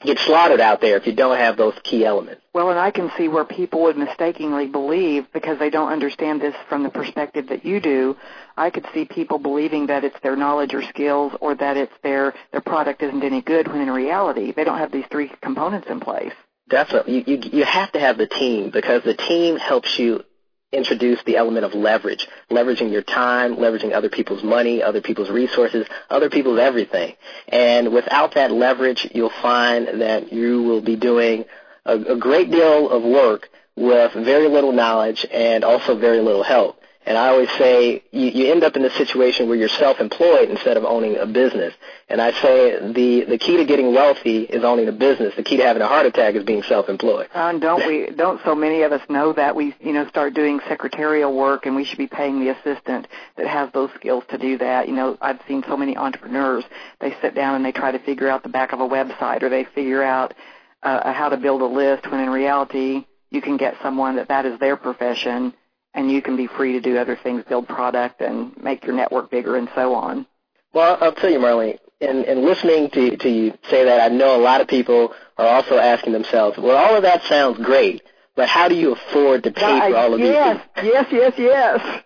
get 0.00 0.18
slaughtered 0.18 0.60
out 0.60 0.80
there 0.80 0.96
if 0.96 1.06
you 1.06 1.14
don't 1.14 1.36
have 1.36 1.56
those 1.56 1.74
key 1.82 2.04
elements. 2.04 2.42
Well, 2.52 2.70
and 2.70 2.78
I 2.78 2.90
can 2.90 3.10
see 3.16 3.28
where 3.28 3.44
people 3.44 3.82
would 3.82 3.96
mistakenly 3.96 4.66
believe 4.66 5.32
because 5.32 5.58
they 5.58 5.70
don't 5.70 5.92
understand 5.92 6.40
this 6.40 6.54
from 6.68 6.82
the 6.82 6.90
perspective 6.90 7.48
that 7.48 7.64
you 7.64 7.80
do. 7.80 8.16
I 8.56 8.70
could 8.70 8.86
see 8.92 9.04
people 9.04 9.38
believing 9.38 9.86
that 9.86 10.04
it's 10.04 10.18
their 10.22 10.36
knowledge 10.36 10.74
or 10.74 10.82
skills 10.82 11.32
or 11.40 11.54
that 11.54 11.76
it's 11.76 11.92
their 12.02 12.34
their 12.52 12.60
product 12.60 13.02
isn't 13.02 13.22
any 13.22 13.42
good 13.42 13.68
when 13.68 13.80
in 13.80 13.90
reality 13.90 14.52
they 14.52 14.64
don't 14.64 14.78
have 14.78 14.92
these 14.92 15.06
three 15.10 15.30
components 15.42 15.88
in 15.88 16.00
place. 16.00 16.32
Definitely. 16.68 17.24
You, 17.26 17.36
you, 17.36 17.50
you 17.52 17.64
have 17.64 17.92
to 17.92 18.00
have 18.00 18.16
the 18.16 18.26
team 18.26 18.70
because 18.70 19.02
the 19.02 19.14
team 19.14 19.56
helps 19.56 19.98
you 19.98 20.24
introduce 20.72 21.22
the 21.24 21.36
element 21.36 21.64
of 21.64 21.74
leverage, 21.74 22.28
leveraging 22.50 22.92
your 22.92 23.02
time, 23.02 23.56
leveraging 23.56 23.92
other 23.92 24.08
people's 24.08 24.42
money, 24.42 24.82
other 24.82 25.00
people's 25.00 25.30
resources, 25.30 25.86
other 26.08 26.30
people's 26.30 26.58
everything. 26.58 27.14
And 27.48 27.92
without 27.92 28.34
that 28.34 28.52
leverage, 28.52 29.08
you'll 29.12 29.30
find 29.42 30.00
that 30.00 30.32
you 30.32 30.62
will 30.62 30.80
be 30.80 30.96
doing 30.96 31.44
a, 31.84 31.96
a 31.96 32.16
great 32.16 32.50
deal 32.50 32.88
of 32.88 33.02
work 33.02 33.48
with 33.76 34.12
very 34.12 34.48
little 34.48 34.72
knowledge 34.72 35.26
and 35.30 35.64
also 35.64 35.96
very 35.96 36.20
little 36.20 36.42
help. 36.42 36.79
And 37.06 37.16
I 37.16 37.28
always 37.28 37.48
say 37.52 38.04
you, 38.12 38.26
you 38.28 38.52
end 38.52 38.62
up 38.62 38.76
in 38.76 38.84
a 38.84 38.90
situation 38.90 39.48
where 39.48 39.56
you're 39.56 39.70
self-employed 39.70 40.50
instead 40.50 40.76
of 40.76 40.84
owning 40.84 41.16
a 41.16 41.24
business. 41.24 41.72
And 42.08 42.20
I 42.20 42.30
say 42.32 42.92
the 42.92 43.24
the 43.24 43.38
key 43.38 43.56
to 43.56 43.64
getting 43.64 43.94
wealthy 43.94 44.42
is 44.42 44.62
owning 44.64 44.86
a 44.86 44.92
business. 44.92 45.34
The 45.34 45.42
key 45.42 45.56
to 45.56 45.62
having 45.62 45.80
a 45.80 45.88
heart 45.88 46.04
attack 46.04 46.34
is 46.34 46.44
being 46.44 46.62
self-employed. 46.62 47.28
Uh, 47.32 47.58
don't 47.58 47.86
we? 47.86 48.10
Don't 48.14 48.40
so 48.44 48.54
many 48.54 48.82
of 48.82 48.92
us 48.92 49.00
know 49.08 49.32
that 49.32 49.56
we 49.56 49.74
you 49.80 49.92
know 49.92 50.06
start 50.08 50.34
doing 50.34 50.60
secretarial 50.68 51.34
work 51.34 51.64
and 51.64 51.74
we 51.74 51.84
should 51.84 51.98
be 51.98 52.06
paying 52.06 52.38
the 52.38 52.50
assistant 52.50 53.08
that 53.36 53.46
has 53.46 53.72
those 53.72 53.90
skills 53.94 54.24
to 54.28 54.36
do 54.36 54.58
that. 54.58 54.86
You 54.86 54.94
know, 54.94 55.16
I've 55.22 55.40
seen 55.48 55.64
so 55.66 55.78
many 55.78 55.96
entrepreneurs. 55.96 56.64
They 57.00 57.16
sit 57.22 57.34
down 57.34 57.54
and 57.56 57.64
they 57.64 57.72
try 57.72 57.92
to 57.92 57.98
figure 58.00 58.28
out 58.28 58.42
the 58.42 58.50
back 58.50 58.72
of 58.72 58.80
a 58.80 58.88
website 58.88 59.42
or 59.42 59.48
they 59.48 59.64
figure 59.64 60.02
out 60.02 60.34
uh, 60.82 61.12
how 61.12 61.30
to 61.30 61.38
build 61.38 61.62
a 61.62 61.66
list 61.66 62.10
when 62.10 62.20
in 62.20 62.28
reality 62.28 63.06
you 63.30 63.40
can 63.40 63.56
get 63.56 63.76
someone 63.82 64.16
that 64.16 64.28
that 64.28 64.44
is 64.44 64.58
their 64.58 64.76
profession 64.76 65.54
and 65.94 66.10
you 66.10 66.22
can 66.22 66.36
be 66.36 66.46
free 66.46 66.72
to 66.72 66.80
do 66.80 66.96
other 66.98 67.16
things, 67.16 67.44
build 67.48 67.68
product 67.68 68.20
and 68.20 68.56
make 68.62 68.84
your 68.84 68.94
network 68.94 69.30
bigger 69.30 69.56
and 69.56 69.68
so 69.74 69.94
on. 69.94 70.26
Well, 70.72 70.98
I'll 71.00 71.12
tell 71.12 71.30
you, 71.30 71.38
Marlene, 71.38 71.78
in, 72.00 72.24
in 72.24 72.44
listening 72.44 72.90
to, 72.90 73.16
to 73.16 73.28
you 73.28 73.58
say 73.68 73.84
that, 73.84 74.00
I 74.00 74.14
know 74.14 74.36
a 74.36 74.42
lot 74.42 74.60
of 74.60 74.68
people 74.68 75.12
are 75.36 75.46
also 75.46 75.78
asking 75.78 76.12
themselves, 76.12 76.56
well, 76.58 76.76
all 76.76 76.96
of 76.96 77.02
that 77.02 77.22
sounds 77.24 77.58
great, 77.58 78.02
but 78.36 78.48
how 78.48 78.68
do 78.68 78.76
you 78.76 78.92
afford 78.92 79.42
to 79.44 79.50
pay 79.50 79.90
for 79.90 79.96
all 79.96 80.14
of 80.14 80.20
yes, 80.20 80.62
these 80.76 80.84
things? 80.84 80.92
Yes, 80.94 81.06
yes, 81.10 81.34
yes, 81.38 81.82
yes. 81.82 82.02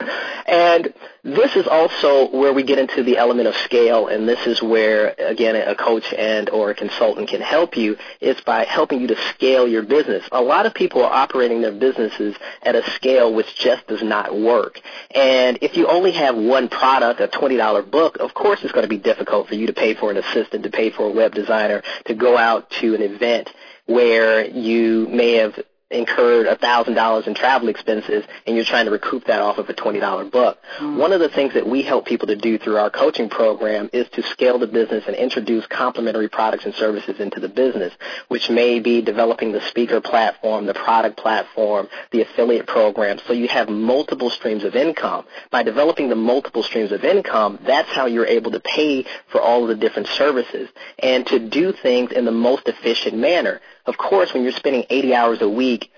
And 0.00 0.94
this 1.22 1.56
is 1.56 1.66
also 1.66 2.30
where 2.30 2.52
we 2.52 2.62
get 2.62 2.78
into 2.78 3.02
the 3.02 3.18
element 3.18 3.48
of 3.48 3.56
scale, 3.56 4.08
and 4.08 4.28
this 4.28 4.46
is 4.46 4.62
where, 4.62 5.14
again, 5.18 5.56
a 5.56 5.74
coach 5.74 6.12
and 6.12 6.48
or 6.50 6.70
a 6.70 6.74
consultant 6.74 7.28
can 7.28 7.40
help 7.40 7.76
you, 7.76 7.98
is 8.20 8.40
by 8.42 8.64
helping 8.64 9.00
you 9.00 9.08
to 9.08 9.16
scale 9.34 9.68
your 9.68 9.82
business. 9.82 10.26
A 10.32 10.40
lot 10.40 10.66
of 10.66 10.74
people 10.74 11.02
are 11.02 11.12
operating 11.12 11.60
their 11.60 11.72
businesses 11.72 12.34
at 12.62 12.74
a 12.74 12.90
scale 12.92 13.32
which 13.34 13.54
just 13.56 13.86
does 13.88 14.02
not 14.02 14.34
work. 14.34 14.80
And 15.14 15.58
if 15.60 15.76
you 15.76 15.86
only 15.86 16.12
have 16.12 16.36
one 16.36 16.68
product, 16.68 17.20
a 17.20 17.28
$20 17.28 17.90
book, 17.90 18.16
of 18.18 18.32
course 18.32 18.60
it's 18.62 18.72
going 18.72 18.84
to 18.84 18.88
be 18.88 18.98
difficult 18.98 19.48
for 19.48 19.54
you 19.54 19.66
to 19.66 19.72
pay 19.72 19.94
for 19.94 20.10
an 20.10 20.16
assistant, 20.16 20.62
to 20.64 20.70
pay 20.70 20.90
for 20.90 21.04
a 21.06 21.10
web 21.10 21.34
designer, 21.34 21.82
to 22.06 22.14
go 22.14 22.38
out 22.38 22.70
to 22.80 22.94
an 22.94 23.02
event 23.02 23.52
where 23.86 24.46
you 24.46 25.08
may 25.08 25.34
have 25.34 25.58
incurred 25.90 26.46
a 26.46 26.56
thousand 26.56 26.94
dollars 26.94 27.26
in 27.26 27.34
travel 27.34 27.68
expenses 27.68 28.22
and 28.46 28.54
you're 28.54 28.64
trying 28.64 28.84
to 28.84 28.90
recoup 28.90 29.24
that 29.24 29.40
off 29.40 29.56
of 29.56 29.68
a 29.68 29.72
twenty 29.72 30.00
dollar 30.00 30.24
book. 30.24 30.58
Mm. 30.78 30.98
One 30.98 31.12
of 31.12 31.20
the 31.20 31.30
things 31.30 31.54
that 31.54 31.66
we 31.66 31.82
help 31.82 32.04
people 32.04 32.26
to 32.28 32.36
do 32.36 32.58
through 32.58 32.76
our 32.76 32.90
coaching 32.90 33.30
program 33.30 33.88
is 33.92 34.06
to 34.10 34.22
scale 34.22 34.58
the 34.58 34.66
business 34.66 35.04
and 35.06 35.16
introduce 35.16 35.66
complementary 35.66 36.28
products 36.28 36.66
and 36.66 36.74
services 36.74 37.20
into 37.20 37.40
the 37.40 37.48
business, 37.48 37.94
which 38.28 38.50
may 38.50 38.80
be 38.80 39.00
developing 39.00 39.52
the 39.52 39.62
speaker 39.62 40.00
platform, 40.00 40.66
the 40.66 40.74
product 40.74 41.16
platform, 41.16 41.88
the 42.10 42.20
affiliate 42.20 42.66
program, 42.66 43.18
so 43.26 43.32
you 43.32 43.48
have 43.48 43.68
multiple 43.68 44.28
streams 44.30 44.64
of 44.64 44.74
income. 44.74 45.24
By 45.50 45.62
developing 45.62 46.10
the 46.10 46.16
multiple 46.16 46.62
streams 46.62 46.92
of 46.92 47.04
income, 47.04 47.58
that's 47.64 47.88
how 47.90 48.06
you're 48.06 48.26
able 48.26 48.50
to 48.50 48.60
pay 48.60 49.06
for 49.28 49.40
all 49.40 49.62
of 49.62 49.68
the 49.68 49.74
different 49.74 50.08
services 50.08 50.68
and 50.98 51.26
to 51.28 51.38
do 51.38 51.72
things 51.72 52.12
in 52.12 52.26
the 52.26 52.30
most 52.30 52.68
efficient 52.68 53.16
manner. 53.16 53.60
Of 53.88 53.96
course, 53.96 54.34
when 54.34 54.42
you're 54.42 54.52
spending 54.52 54.84
80 54.90 55.14
hours 55.14 55.40
a 55.40 55.48
week 55.48 55.90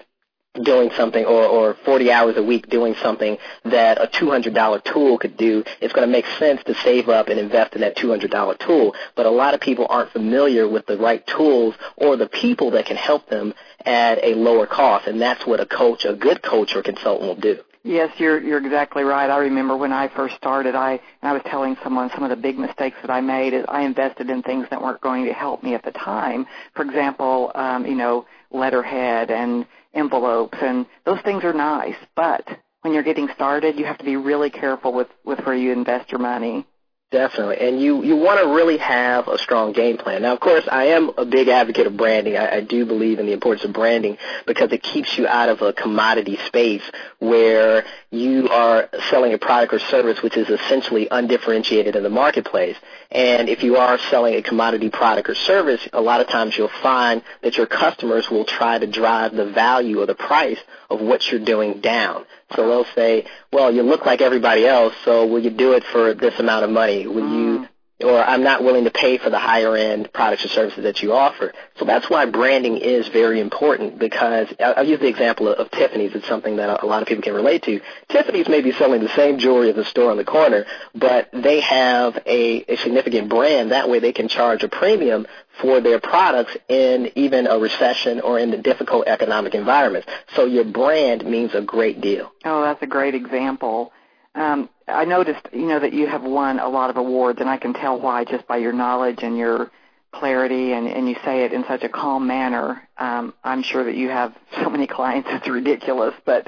doing 0.63 0.93
something 0.97 1.25
or, 1.25 1.45
or 1.45 1.75
40 1.85 2.13
hours 2.13 2.37
a 2.37 2.43
week 2.43 2.71
doing 2.71 2.95
something 3.03 3.37
that 3.65 4.01
a 4.01 4.07
$200 4.07 4.85
tool 4.85 5.19
could 5.19 5.37
do, 5.37 5.65
it's 5.81 5.93
going 5.93 6.07
to 6.07 6.13
make 6.13 6.25
sense 6.39 6.63
to 6.67 6.75
save 6.85 7.09
up 7.09 7.27
and 7.29 7.41
invest 7.41 7.75
in 7.75 7.81
that 7.81 7.97
$200 7.97 8.59
tool. 8.61 8.95
But 9.17 9.27
a 9.27 9.31
lot 9.31 9.55
of 9.55 9.61
people 9.61 9.89
aren't 9.91 10.13
familiar 10.13 10.69
with 10.69 10.87
the 10.87 10.99
right 10.99 11.27
tools 11.27 11.75
or 11.97 12.17
the 12.17 12.29
people 12.29 12.71
that 12.73 12.87
can 12.87 12.97
help 12.97 13.29
them 13.29 13.55
at 13.85 14.23
a 14.23 14.35
lower 14.35 14.69
cost. 14.69 15.09
And 15.09 15.21
that's 15.21 15.45
what 15.45 15.59
a 15.59 15.67
coach, 15.67 16.05
a 16.05 16.15
good 16.15 16.43
coach 16.43 16.77
or 16.77 16.85
consultant 16.85 17.27
will 17.27 17.41
do. 17.41 17.59
Yes, 17.83 18.11
you're 18.19 18.43
you're 18.43 18.59
exactly 18.59 19.05
right. 19.05 19.31
I 19.31 19.39
remember 19.39 19.75
when 19.75 19.93
I 19.93 20.09
first 20.09 20.37
started, 20.37 20.75
I 20.75 20.93
and 20.93 21.31
I 21.31 21.33
was 21.33 21.41
telling 21.47 21.77
someone 21.83 22.11
some 22.15 22.23
of 22.23 22.29
the 22.31 22.37
big 22.37 22.59
mistakes 22.59 22.99
that 23.01 23.11
I 23.11 23.23
made 23.23 23.55
is 23.55 23.65
I 23.69 23.83
invested 23.83 24.29
in 24.29 24.43
things 24.43 24.67
that 24.71 24.83
weren't 24.83 25.01
going 25.01 25.25
to 25.25 25.33
help 25.33 25.63
me 25.63 25.75
at 25.75 25.83
the 25.83 25.91
time. 25.93 26.47
For 26.75 26.83
example, 26.83 27.51
um, 27.55 27.87
you 27.87 27.95
know, 27.95 28.27
letterhead 28.51 29.31
and 29.31 29.67
envelopes 29.95 30.59
and 30.61 30.85
those 31.07 31.21
things 31.23 31.43
are 31.43 31.55
nice, 31.55 31.97
but 32.15 32.47
when 32.83 32.93
you're 32.93 33.03
getting 33.03 33.29
started, 33.35 33.79
you 33.79 33.87
have 33.87 33.99
to 33.99 34.05
be 34.05 34.17
really 34.17 34.51
careful 34.51 34.93
with 34.93 35.09
with 35.25 35.39
where 35.41 35.55
you 35.55 35.73
invest 35.73 36.11
your 36.13 36.21
money. 36.21 36.67
Definitely, 37.11 37.59
and 37.59 37.81
you 37.81 38.05
you 38.05 38.15
want 38.15 38.39
to 38.39 38.55
really 38.55 38.77
have 38.77 39.27
a 39.27 39.37
strong 39.37 39.73
game 39.73 39.99
plan. 39.99 40.23
Now, 40.23 40.33
of 40.33 40.39
course, 40.39 40.69
I 40.71 40.85
am 40.91 41.11
a 41.19 41.25
big 41.25 41.49
advocate 41.49 41.89
of 41.89 41.97
branding. 41.97 42.37
I, 42.37 42.59
I 42.59 42.61
do 42.61 42.87
believe 42.87 43.19
in 43.19 43.27
the 43.27 43.33
importance 43.33 43.65
of 43.65 43.73
branding 43.73 44.17
because 44.47 44.71
it 44.71 44.85
keeps 44.85 45.19
you 45.19 45.27
out 45.27 45.49
of 45.49 45.61
a 45.61 45.73
commodity 45.73 46.39
space 46.47 46.89
where 47.19 47.85
you 48.13 48.49
are 48.49 48.89
selling 49.09 49.35
a 49.35 49.39
product 49.39 49.75
or 49.75 49.81
service 49.81 50.23
which 50.23 50.37
is 50.37 50.49
essentially 50.49 51.09
undifferentiated 51.11 51.97
in 51.97 52.05
the 52.05 52.11
marketplace. 52.11 52.77
And 53.11 53.49
if 53.49 53.65
you 53.65 53.75
are 53.75 53.99
selling 53.99 54.35
a 54.37 54.43
commodity 54.43 54.89
product 54.89 55.29
or 55.29 55.35
service, 55.35 55.89
a 55.93 56.01
lot 56.01 56.21
of 56.21 56.29
times 56.29 56.57
you'll 56.57 56.69
find 56.81 57.25
that 57.43 57.57
your 57.57 57.67
customers 57.67 58.31
will 58.31 58.45
try 58.45 58.79
to 58.79 58.87
drive 58.87 59.35
the 59.35 59.47
value 59.47 60.01
or 60.01 60.07
the 60.07 60.15
price 60.15 60.61
of 60.89 61.01
what 61.01 61.29
you're 61.29 61.45
doing 61.45 61.81
down. 61.81 62.25
So 62.57 62.67
they'll 62.67 62.95
say, 62.95 63.27
well, 63.53 63.73
you 63.73 63.83
look 63.83 64.07
like 64.07 64.21
everybody 64.21 64.67
else, 64.67 64.95
so 65.05 65.27
will 65.27 65.41
you 65.41 65.51
do 65.51 65.73
it 65.73 65.85
for 65.85 66.15
this 66.15 66.39
amount 66.39 66.65
of 66.65 66.71
money? 66.71 67.07
Will 67.07 67.23
mm. 67.23 67.33
you 67.33 67.69
or 68.03 68.23
I'm 68.23 68.43
not 68.43 68.63
willing 68.63 68.85
to 68.85 68.91
pay 68.91 69.19
for 69.19 69.31
the 69.31 69.39
higher 69.39 69.77
end 69.77 70.13
products 70.13 70.45
or 70.45 70.49
services 70.49 70.83
that 70.85 71.03
you 71.03 71.13
offer. 71.13 71.53
So 71.77 71.85
that's 71.85 72.09
why 72.09 72.27
branding 72.27 72.77
is 72.79 73.09
very 73.09 73.41
important 73.41 73.99
because 73.99 74.49
I'll 74.59 74.87
use 74.87 75.01
the 75.01 75.09
example 75.09 75.49
of 75.49 75.71
Tiffany's. 75.71 76.15
It's 76.15 76.29
something 76.29 76.57
that 76.57 76.83
a 76.83 76.87
lot 76.87 77.03
of 77.03 77.09
people 77.09 77.23
can 77.23 77.35
relate 77.35 77.63
to. 77.65 77.81
Tiffany's 78.09 78.49
may 78.49 78.61
be 78.61 78.73
selling 78.73 79.03
the 79.03 79.15
same 79.17 79.39
jewelry 79.39 79.71
as 79.71 79.77
the 79.77 79.85
store 79.85 80.11
on 80.11 80.17
the 80.17 80.25
corner, 80.25 80.67
but 80.95 81.29
they 81.33 81.61
have 81.61 82.17
a, 82.27 82.65
a 82.73 82.77
significant 82.79 83.29
brand. 83.29 83.73
That 83.73 83.89
way 83.89 83.99
they 83.99 84.13
can 84.13 84.29
charge 84.29 84.63
a 84.63 84.69
premium 84.69 85.27
for 85.61 85.81
their 85.81 86.01
products 86.01 86.57
in 86.69 87.11
even 87.17 87.47
a 87.47 87.59
recession 87.59 88.21
or 88.21 88.39
in 88.39 88.51
the 88.51 88.57
difficult 88.57 89.07
economic 89.07 89.55
environments. 89.55 90.09
So 90.35 90.47
your 90.47 90.65
brand 90.65 91.25
means 91.25 91.55
a 91.55 91.61
great 91.61 92.01
deal. 92.01 92.33
Oh, 92.45 92.63
that's 92.63 92.83
a 92.83 92.87
great 92.87 93.15
example. 93.15 93.93
Um, 94.35 94.69
I 94.87 95.05
noticed, 95.05 95.49
you 95.53 95.67
know, 95.67 95.81
that 95.81 95.93
you 95.93 96.07
have 96.07 96.23
won 96.23 96.59
a 96.59 96.69
lot 96.69 96.91
of 96.91 96.97
awards, 96.97 97.41
and 97.41 97.49
I 97.49 97.57
can 97.57 97.75
tell 97.75 98.01
why 98.01 98.25
just 98.25 98.47
by 98.47 98.59
your 98.59 98.73
knowledge 98.73 99.23
and 99.23 99.37
your 99.37 99.71
clarity 100.13 100.73
and, 100.73 100.89
and 100.89 101.09
you 101.09 101.17
say 101.25 101.45
it 101.45 101.53
in 101.53 101.65
such 101.69 101.85
a 101.85 101.89
calm 101.89 102.27
manner. 102.27 102.89
Um, 102.99 103.33
I'm 103.45 103.63
sure 103.63 103.85
that 103.85 103.95
you 103.95 104.09
have 104.09 104.35
so 104.63 104.69
many 104.71 104.87
clients 104.87 105.29
it's 105.31 105.49
ridiculous, 105.49 106.15
but 106.25 106.47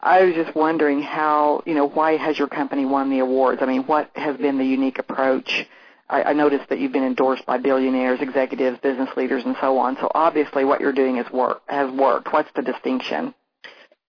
I 0.00 0.24
was 0.24 0.34
just 0.34 0.54
wondering 0.54 1.02
how, 1.02 1.62
you 1.66 1.74
know, 1.74 1.88
why 1.88 2.16
has 2.16 2.38
your 2.38 2.48
company 2.48 2.84
won 2.84 3.10
the 3.10 3.20
awards? 3.20 3.62
I 3.62 3.66
mean, 3.66 3.84
what 3.84 4.10
has 4.14 4.36
been 4.36 4.58
the 4.58 4.64
unique 4.64 4.98
approach? 4.98 5.66
I, 6.08 6.22
I 6.22 6.32
noticed 6.32 6.68
that 6.70 6.78
you've 6.78 6.92
been 6.92 7.04
endorsed 7.04 7.44
by 7.46 7.58
billionaires, 7.58 8.20
executives, 8.20 8.78
business 8.82 9.10
leaders, 9.16 9.44
and 9.44 9.56
so 9.60 9.78
on. 9.78 9.96
So 9.96 10.10
obviously, 10.14 10.64
what 10.64 10.80
you're 10.80 10.92
doing 10.92 11.18
is 11.18 11.30
work 11.30 11.62
has 11.66 11.90
worked. 11.90 12.32
What's 12.32 12.50
the 12.54 12.62
distinction? 12.62 13.34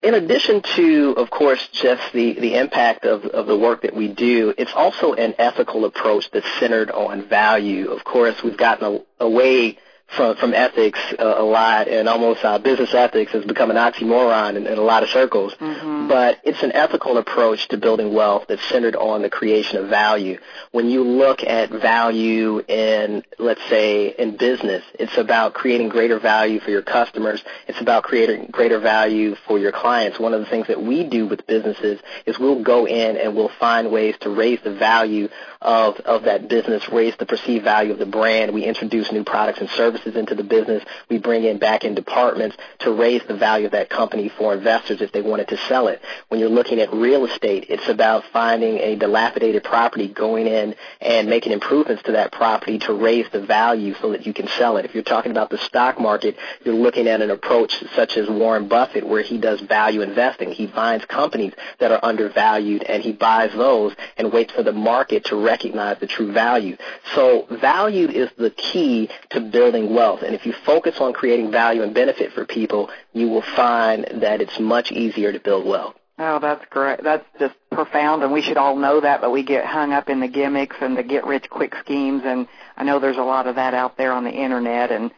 In 0.01 0.13
addition 0.13 0.61
to, 0.61 1.13
of 1.17 1.29
course, 1.29 1.67
just 1.73 2.13
the, 2.13 2.33
the 2.33 2.55
impact 2.55 3.05
of, 3.05 3.25
of 3.25 3.47
the 3.47 3.57
work 3.57 3.81
that 3.81 3.93
we 3.93 4.07
do, 4.07 4.53
it's 4.57 4.73
also 4.73 5.13
an 5.13 5.35
ethical 5.37 5.83
approach 5.85 6.31
that's 6.31 6.47
centered 6.59 6.89
on 6.89 7.27
value. 7.27 7.91
Of 7.91 8.03
course, 8.05 8.41
we've 8.41 8.57
gotten 8.57 9.03
away 9.19 9.77
from 10.09 10.35
from 10.37 10.53
ethics 10.53 10.99
uh, 11.19 11.35
a 11.37 11.43
lot, 11.43 11.87
and 11.87 12.09
almost 12.09 12.43
uh, 12.43 12.57
business 12.57 12.93
ethics 12.93 13.31
has 13.31 13.45
become 13.45 13.69
an 13.69 13.77
oxymoron 13.77 14.55
in, 14.55 14.65
in 14.65 14.77
a 14.77 14.81
lot 14.81 15.03
of 15.03 15.09
circles. 15.09 15.53
Mm-hmm. 15.53 16.07
But 16.07 16.39
it's 16.43 16.63
an 16.63 16.71
ethical 16.71 17.17
approach 17.17 17.67
to 17.69 17.77
building 17.77 18.13
wealth 18.13 18.45
that's 18.47 18.67
centered 18.69 18.95
on 18.95 19.21
the 19.21 19.29
creation 19.29 19.77
of 19.77 19.89
value. 19.89 20.39
When 20.71 20.89
you 20.89 21.03
look 21.03 21.43
at 21.43 21.69
value 21.69 22.59
in, 22.67 23.23
let's 23.37 23.63
say, 23.69 24.07
in 24.07 24.37
business, 24.37 24.83
it's 24.99 25.17
about 25.17 25.53
creating 25.53 25.89
greater 25.89 26.19
value 26.19 26.59
for 26.59 26.71
your 26.71 26.81
customers. 26.81 27.43
It's 27.67 27.79
about 27.79 28.03
creating 28.03 28.47
greater 28.51 28.79
value 28.79 29.35
for 29.47 29.59
your 29.59 29.71
clients. 29.71 30.19
One 30.19 30.33
of 30.33 30.39
the 30.39 30.47
things 30.47 30.67
that 30.67 30.81
we 30.81 31.03
do 31.03 31.27
with 31.27 31.45
businesses 31.45 31.99
is 32.25 32.39
we'll 32.39 32.63
go 32.63 32.87
in 32.87 33.17
and 33.17 33.35
we'll 33.35 33.51
find 33.59 33.91
ways 33.91 34.15
to 34.21 34.29
raise 34.29 34.59
the 34.63 34.73
value 34.73 35.29
of 35.61 35.99
of 35.99 36.23
that 36.23 36.47
business, 36.47 36.87
raise 36.89 37.15
the 37.17 37.25
perceived 37.25 37.63
value 37.63 37.91
of 37.91 37.99
the 37.99 38.05
brand. 38.05 38.53
We 38.53 38.63
introduce 38.63 39.11
new 39.11 39.23
products 39.23 39.59
and 39.59 39.69
services 39.69 39.98
services 39.99 40.19
into 40.19 40.35
the 40.35 40.43
business. 40.43 40.83
We 41.09 41.17
bring 41.17 41.43
in 41.43 41.57
back 41.57 41.83
in 41.83 41.95
departments 41.95 42.57
to 42.79 42.91
raise 42.91 43.21
the 43.27 43.35
value 43.35 43.65
of 43.65 43.71
that 43.73 43.89
company 43.89 44.29
for 44.29 44.53
investors 44.53 45.01
if 45.01 45.11
they 45.11 45.21
wanted 45.21 45.47
to 45.49 45.57
sell 45.67 45.87
it. 45.87 46.01
When 46.27 46.39
you're 46.39 46.49
looking 46.49 46.79
at 46.79 46.93
real 46.93 47.25
estate, 47.25 47.65
it's 47.69 47.87
about 47.87 48.23
finding 48.31 48.77
a 48.77 48.95
dilapidated 48.95 49.63
property, 49.63 50.07
going 50.07 50.47
in 50.47 50.75
and 51.01 51.29
making 51.29 51.51
improvements 51.51 52.03
to 52.03 52.13
that 52.13 52.31
property 52.31 52.79
to 52.79 52.93
raise 52.93 53.29
the 53.31 53.41
value 53.41 53.93
so 54.01 54.11
that 54.11 54.25
you 54.25 54.33
can 54.33 54.47
sell 54.47 54.77
it. 54.77 54.85
If 54.85 54.93
you're 54.93 55.03
talking 55.03 55.31
about 55.31 55.49
the 55.49 55.57
stock 55.57 55.99
market, 55.99 56.35
you're 56.63 56.75
looking 56.75 57.07
at 57.07 57.21
an 57.21 57.31
approach 57.31 57.83
such 57.95 58.17
as 58.17 58.29
Warren 58.29 58.67
Buffett 58.67 59.07
where 59.07 59.21
he 59.21 59.37
does 59.37 59.61
value 59.61 60.01
investing. 60.01 60.51
He 60.51 60.67
finds 60.67 61.05
companies 61.05 61.53
that 61.79 61.91
are 61.91 61.99
undervalued 62.03 62.83
and 62.83 63.03
he 63.03 63.11
buys 63.11 63.51
those 63.53 63.93
and 64.17 64.31
waits 64.31 64.53
for 64.53 64.63
the 64.63 64.71
market 64.71 65.25
to 65.25 65.35
recognize 65.35 65.99
the 65.99 66.07
true 66.07 66.31
value. 66.31 66.77
So 67.15 67.45
value 67.49 68.07
is 68.07 68.29
the 68.37 68.49
key 68.51 69.09
to 69.31 69.41
building 69.41 69.88
wealth. 69.89 70.21
And 70.21 70.35
if 70.35 70.45
you 70.45 70.53
focus 70.65 70.95
on 70.99 71.13
creating 71.13 71.51
value 71.51 71.81
and 71.81 71.93
benefit 71.93 72.31
for 72.33 72.45
people, 72.45 72.89
you 73.13 73.27
will 73.27 73.43
find 73.55 74.05
that 74.21 74.41
it's 74.41 74.59
much 74.59 74.91
easier 74.91 75.33
to 75.33 75.39
build 75.39 75.65
wealth. 75.65 75.95
Oh, 76.21 76.39
that's 76.39 76.65
great. 76.69 77.01
That's 77.01 77.25
just 77.39 77.55
profound, 77.71 78.23
and 78.23 78.33
we 78.33 78.41
should 78.41 78.57
all 78.57 78.75
know 78.75 78.99
that, 78.99 79.21
but 79.21 79.31
we 79.31 79.41
get 79.43 79.65
hung 79.65 79.93
up 79.93 80.09
in 80.09 80.19
the 80.19 80.27
gimmicks 80.27 80.75
and 80.81 80.97
the 80.97 81.03
get-rich-quick 81.03 81.73
schemes, 81.79 82.23
and 82.25 82.45
I 82.75 82.83
know 82.83 82.99
there's 82.99 83.17
a 83.17 83.21
lot 83.21 83.47
of 83.47 83.55
that 83.55 83.73
out 83.73 83.97
there 83.97 84.11
on 84.11 84.25
the 84.25 84.31
Internet, 84.31 84.91
and 84.91 85.11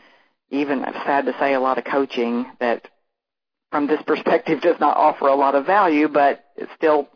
even, 0.51 0.83
sad 0.83 1.25
to 1.25 1.33
say, 1.39 1.55
a 1.55 1.59
lot 1.59 1.79
of 1.79 1.85
coaching 1.85 2.45
that, 2.59 2.87
from 3.71 3.87
this 3.87 4.01
perspective, 4.03 4.61
does 4.61 4.79
not 4.79 4.95
offer 4.95 5.27
a 5.27 5.35
lot 5.35 5.55
of 5.55 5.65
value, 5.65 6.07
but 6.07 6.43
it's 6.55 6.71
still, 6.75 7.09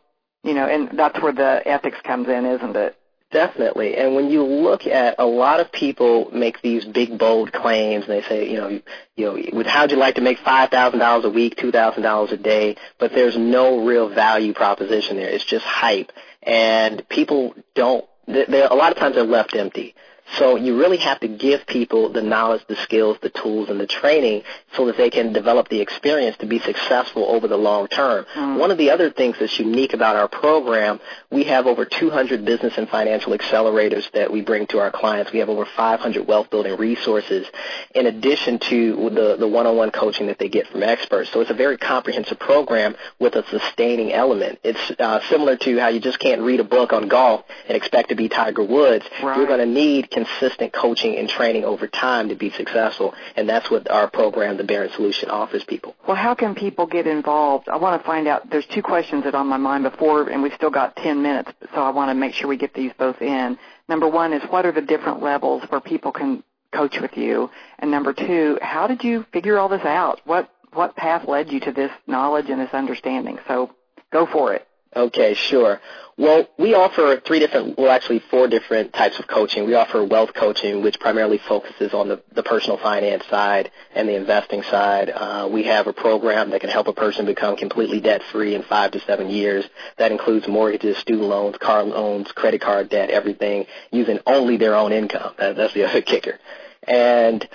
you 0.43 0.55
know, 0.55 0.65
and 0.65 0.97
that's 0.97 1.21
where 1.21 1.33
the 1.33 1.62
ethics 1.65 1.97
comes 2.03 2.27
in, 2.27 2.45
isn't 2.45 2.75
it? 2.75 2.97
Definitely. 3.32 3.98
And 3.98 4.15
when 4.15 4.29
you 4.29 4.44
look 4.44 4.86
at 4.86 5.15
a 5.17 5.25
lot 5.25 5.60
of 5.60 5.72
people 5.72 6.29
make 6.32 6.62
these 6.62 6.86
big 6.86 7.17
bold 7.17 7.51
claims 7.51 8.05
and 8.05 8.13
they 8.13 8.22
say, 8.22 8.50
you 8.50 8.58
know, 8.58 8.82
you, 9.15 9.51
know, 9.51 9.63
how'd 9.65 9.91
you 9.91 9.98
like 9.98 10.15
to 10.15 10.22
make 10.22 10.38
five 10.39 10.70
thousand 10.70 11.00
dollars 11.00 11.25
a 11.25 11.29
week, 11.29 11.58
two 11.58 11.72
thousand 11.72 12.03
dollars 12.03 12.32
a 12.32 12.38
day, 12.38 12.77
but 13.00 13.12
there's 13.12 13.36
no 13.36 13.84
real 13.86 14.10
value 14.10 14.53
proposition 14.53 15.17
there. 15.17 15.29
It's 15.29 15.44
just 15.44 15.65
hype. 15.65 16.12
And 16.44 17.08
people 17.10 17.55
don't 17.74 18.05
a 18.27 18.75
lot 18.75 18.91
of 18.91 18.98
times 18.98 19.15
they're 19.15 19.24
left 19.24 19.55
empty. 19.55 19.96
So 20.38 20.55
you 20.55 20.77
really 20.77 20.98
have 20.98 21.20
to 21.22 21.27
give 21.27 21.65
people 21.67 22.10
the 22.12 22.22
knowledge, 22.22 22.65
the 22.67 22.75
skills, 22.77 23.17
the 23.22 23.29
tools, 23.29 23.70
and 23.70 23.79
the 23.79 23.88
training 23.88 24.44
so 24.74 24.88
that 24.88 24.98
they 24.98 25.10
can 25.10 25.34
develop 25.34 25.70
the 25.70 25.82
experience 25.82 26.36
to 26.38 26.46
be 26.46 26.60
successful 26.60 27.25
over 27.25 27.48
the 27.48 27.58
long 27.58 27.88
term. 27.88 28.25
Mm. 28.36 28.58
One 28.58 28.72
of 28.72 28.77
the 28.77 28.89
other 28.89 29.12
things 29.12 29.38
that's 29.39 29.58
unique 29.60 29.94
about 29.94 30.15
our 30.15 30.27
program, 30.27 31.00
we 31.32 31.44
have 31.46 31.67
over 31.67 31.86
200 31.86 32.44
business 32.44 32.77
and 32.77 32.89
financial 32.89 33.34
accelerators 33.34 34.12
that 34.12 34.32
we 34.32 34.41
bring 34.41 34.67
to 34.67 34.80
our 34.80 34.91
clients. 34.91 35.32
We 35.32 35.39
have 35.39 35.49
over 35.49 35.65
500 35.65 36.28
wealth 36.28 36.49
building 36.49 36.76
resources 36.76 37.47
in 37.93 38.08
addition 38.08 38.60
to 38.60 39.10
the, 39.12 39.38
the 39.38 39.47
one-on-one 39.47 39.91
coaching 39.91 40.28
that 40.28 40.39
they 40.39 40.49
get 40.49 40.67
from 40.67 40.84
experts. 40.84 41.32
So 41.32 41.41
it's 41.41 41.52
a 41.52 41.56
very 41.56 41.78
comprehensive 41.78 42.39
program 42.39 42.95
with 43.19 43.36
a 43.36 43.47
sustaining 43.47 44.12
element. 44.12 44.60
It's 44.63 44.91
uh, 44.99 45.21
similar 45.30 45.56
to 45.58 45.80
how 45.80 45.89
you 45.89 45.99
just 45.99 46.19
can't 46.19 46.41
read 46.41 46.60
a 46.60 46.63
book 46.63 46.93
on 46.93 47.08
golf 47.08 47.45
and 47.67 47.78
expect 47.78 48.10
to 48.10 48.15
be 48.15 48.28
Tiger 48.28 48.63
Woods. 48.63 49.06
Right. 49.21 49.38
You're 49.38 49.47
going 49.47 49.60
to 49.60 49.65
need 49.65 50.10
consistent 50.15 50.71
coaching 50.71 51.17
and 51.17 51.28
training 51.28 51.65
over 51.65 51.88
time 51.88 52.30
to 52.30 52.36
be 52.36 52.49
successful, 52.49 53.13
and 53.36 53.49
that's 53.49 53.69
what 53.69 53.91
our 53.91 54.10
program, 54.10 54.56
the 54.56 54.63
Baron 54.63 54.89
Solution, 54.95 55.30
offers 55.30 55.63
people. 55.65 55.93
Well, 56.08 56.15
how 56.15 56.36
can 56.36 56.56
people 56.56 56.88
get 56.88 57.06
involved? 57.06 57.67
I 57.67 57.75
want 57.75 58.01
to 58.01 58.08
find 58.08 58.25
out. 58.25 58.49
There's 58.49 58.65
two 58.67 58.82
questions 58.82 59.25
that 59.25 59.36
are 59.36 59.41
on 59.41 59.47
my 59.47 59.58
mind 59.58 59.84
before, 59.84 60.30
and 60.30 60.41
we've 60.41 60.54
still 60.54 60.69
got 60.69 60.95
10 60.95 61.21
minutes, 61.21 61.51
so 61.73 61.82
I 61.82 61.89
want 61.89 62.10
to 62.12 62.15
make 62.15 62.34
sure 62.34 62.47
we 62.47 62.56
get 62.58 62.73
these 62.73 62.93
both 62.97 63.21
in. 63.21 63.58
Number 63.89 64.08
one 64.08 64.32
is 64.32 64.41
what 64.49 64.65
are 64.65 64.71
the 64.71 64.82
different 64.82 65.21
levels 65.21 65.63
where 65.69 65.82
people 65.82 66.13
can 66.13 66.43
coach 66.73 66.97
with 67.01 67.17
you? 67.17 67.49
And 67.78 67.91
number 67.91 68.13
two, 68.13 68.58
how 68.62 68.88
did 68.88 69.04
you 69.04 69.25
figure 69.34 69.60
all 69.60 69.69
this 69.69 69.86
out? 69.86 70.21
What 70.25 70.49
what 70.73 70.95
path 70.95 71.28
led 71.28 71.51
you 71.51 71.60
to 71.62 71.71
this 71.71 71.91
knowledge 72.08 72.49
and 72.49 72.60
this 72.60 72.73
understanding? 72.73 73.39
So 73.47 73.71
go 74.12 74.25
for 74.25 74.54
it. 74.54 74.67
Okay, 74.95 75.34
sure. 75.34 75.81
Well, 76.17 76.47
we 76.58 76.73
offer 76.73 77.21
three 77.25 77.39
different, 77.39 77.77
well, 77.77 77.91
actually 77.91 78.19
four 78.31 78.47
different 78.47 78.93
types 78.93 79.19
of 79.19 79.27
coaching. 79.27 79.65
We 79.65 79.73
offer 79.73 80.01
wealth 80.05 80.34
coaching, 80.34 80.81
which 80.81 80.97
primarily 80.97 81.38
focuses 81.38 81.93
on 81.93 82.08
the, 82.08 82.21
the 82.31 82.43
personal 82.43 82.77
finance 82.77 83.25
side 83.25 83.69
and 83.93 84.08
the 84.08 84.15
investing 84.15 84.63
side. 84.63 85.10
Uh, 85.10 85.49
we 85.51 85.63
have 85.63 85.88
a 85.88 85.93
program 85.93 86.51
that 86.51 86.62
can 86.62 86.69
help 86.69 86.88
a 86.88 86.93
person 86.93 87.25
become 87.25 87.58
completely 87.58 87.99
debt 87.99 88.23
free 88.31 88.55
in 88.55 88.63
five 88.63 88.91
to 88.91 89.01
seven 89.01 89.29
years. 89.29 89.65
That 89.97 90.13
includes 90.13 90.47
mortgages, 90.47 90.97
student 90.99 91.27
loans, 91.27 91.58
car 91.58 91.84
loans, 91.84 92.31
credit 92.31 92.62
card 92.62 92.88
debt, 92.88 93.10
everything, 93.10 93.65
using 93.91 94.19
only 94.25 94.55
their 94.55 94.75
own 94.75 94.93
income. 94.93 95.34
That, 95.38 95.58
that's 95.58 95.73
the 95.73 95.84
other 95.84 96.01
kicker. 96.13 96.39
And 96.88 97.45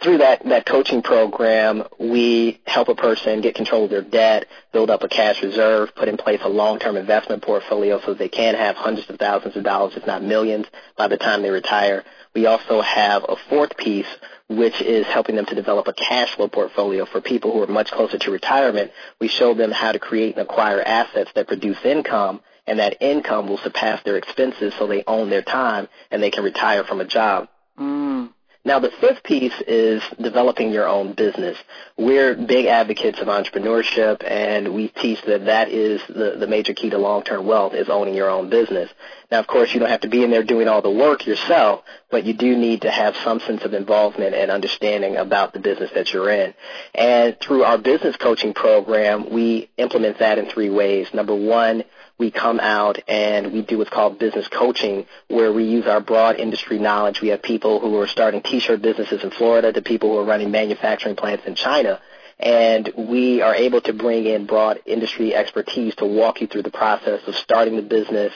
through 0.00 0.18
that, 0.18 0.44
that 0.44 0.66
coaching 0.66 1.02
program, 1.02 1.84
we 1.98 2.60
help 2.66 2.88
a 2.88 2.94
person 2.94 3.40
get 3.40 3.54
control 3.54 3.84
of 3.84 3.90
their 3.90 4.02
debt, 4.02 4.46
build 4.72 4.90
up 4.90 5.02
a 5.02 5.08
cash 5.08 5.42
reserve, 5.42 5.94
put 5.94 6.08
in 6.08 6.16
place 6.16 6.40
a 6.42 6.48
long-term 6.48 6.96
investment 6.96 7.42
portfolio 7.42 8.00
so 8.00 8.14
they 8.14 8.28
can 8.28 8.54
have 8.54 8.76
hundreds 8.76 9.08
of 9.10 9.18
thousands 9.18 9.56
of 9.56 9.64
dollars, 9.64 9.94
if 9.96 10.06
not 10.06 10.22
millions, 10.22 10.66
by 10.96 11.08
the 11.08 11.18
time 11.18 11.42
they 11.42 11.50
retire. 11.50 12.04
We 12.34 12.46
also 12.46 12.80
have 12.80 13.24
a 13.28 13.36
fourth 13.50 13.76
piece, 13.76 14.06
which 14.48 14.80
is 14.80 15.06
helping 15.06 15.36
them 15.36 15.46
to 15.46 15.54
develop 15.54 15.86
a 15.88 15.92
cash 15.92 16.34
flow 16.34 16.48
portfolio 16.48 17.04
for 17.04 17.20
people 17.20 17.52
who 17.52 17.62
are 17.62 17.66
much 17.66 17.90
closer 17.90 18.18
to 18.18 18.30
retirement. 18.30 18.92
We 19.20 19.28
show 19.28 19.54
them 19.54 19.70
how 19.70 19.92
to 19.92 19.98
create 19.98 20.36
and 20.36 20.48
acquire 20.48 20.80
assets 20.80 21.30
that 21.34 21.48
produce 21.48 21.78
income 21.84 22.40
and 22.66 22.78
that 22.78 23.02
income 23.02 23.48
will 23.48 23.58
surpass 23.58 24.02
their 24.04 24.16
expenses 24.16 24.72
so 24.78 24.86
they 24.86 25.04
own 25.06 25.30
their 25.30 25.42
time 25.42 25.88
and 26.10 26.22
they 26.22 26.30
can 26.30 26.44
retire 26.44 26.84
from 26.84 27.00
a 27.00 27.04
job. 27.04 27.48
Mm. 27.78 28.30
Now, 28.64 28.78
the 28.78 28.92
fifth 29.00 29.24
piece 29.24 29.60
is 29.66 30.02
developing 30.20 30.70
your 30.70 30.86
own 30.86 31.14
business. 31.14 31.58
We're 31.96 32.36
big 32.36 32.66
advocates 32.66 33.20
of 33.20 33.26
entrepreneurship, 33.26 34.22
and 34.24 34.72
we 34.72 34.86
teach 34.86 35.20
that 35.22 35.46
that 35.46 35.68
is 35.68 36.00
the, 36.06 36.36
the 36.38 36.46
major 36.46 36.72
key 36.72 36.90
to 36.90 36.98
long-term 36.98 37.44
wealth 37.44 37.74
is 37.74 37.88
owning 37.88 38.14
your 38.14 38.30
own 38.30 38.50
business. 38.50 38.88
Now, 39.32 39.38
of 39.38 39.46
course, 39.46 39.72
you 39.72 39.80
don't 39.80 39.88
have 39.88 40.02
to 40.02 40.10
be 40.10 40.22
in 40.22 40.30
there 40.30 40.42
doing 40.42 40.68
all 40.68 40.82
the 40.82 40.90
work 40.90 41.26
yourself, 41.26 41.84
but 42.10 42.24
you 42.24 42.34
do 42.34 42.54
need 42.54 42.82
to 42.82 42.90
have 42.90 43.16
some 43.24 43.40
sense 43.40 43.62
of 43.62 43.72
involvement 43.72 44.34
and 44.34 44.50
understanding 44.50 45.16
about 45.16 45.54
the 45.54 45.58
business 45.58 45.90
that 45.94 46.12
you're 46.12 46.28
in. 46.28 46.52
And 46.94 47.40
through 47.40 47.64
our 47.64 47.78
business 47.78 48.14
coaching 48.18 48.52
program, 48.52 49.30
we 49.32 49.70
implement 49.78 50.18
that 50.18 50.36
in 50.36 50.50
three 50.50 50.68
ways. 50.68 51.08
Number 51.14 51.34
one, 51.34 51.84
we 52.18 52.30
come 52.30 52.60
out 52.60 52.98
and 53.08 53.54
we 53.54 53.62
do 53.62 53.78
what's 53.78 53.88
called 53.88 54.18
business 54.18 54.48
coaching, 54.48 55.06
where 55.28 55.50
we 55.50 55.64
use 55.64 55.86
our 55.86 56.02
broad 56.02 56.36
industry 56.36 56.78
knowledge. 56.78 57.22
We 57.22 57.28
have 57.28 57.40
people 57.40 57.80
who 57.80 57.98
are 58.02 58.06
starting 58.06 58.42
t-shirt 58.42 58.82
businesses 58.82 59.24
in 59.24 59.30
Florida 59.30 59.72
to 59.72 59.80
people 59.80 60.10
who 60.10 60.18
are 60.18 60.26
running 60.26 60.50
manufacturing 60.50 61.16
plants 61.16 61.46
in 61.46 61.54
China. 61.54 62.02
And 62.38 62.92
we 62.96 63.40
are 63.40 63.54
able 63.54 63.80
to 63.82 63.92
bring 63.92 64.26
in 64.26 64.46
broad 64.46 64.80
industry 64.84 65.32
expertise 65.32 65.94
to 65.96 66.06
walk 66.06 66.40
you 66.40 66.48
through 66.48 66.64
the 66.64 66.72
process 66.72 67.20
of 67.28 67.36
starting 67.36 67.76
the 67.76 67.82
business 67.82 68.32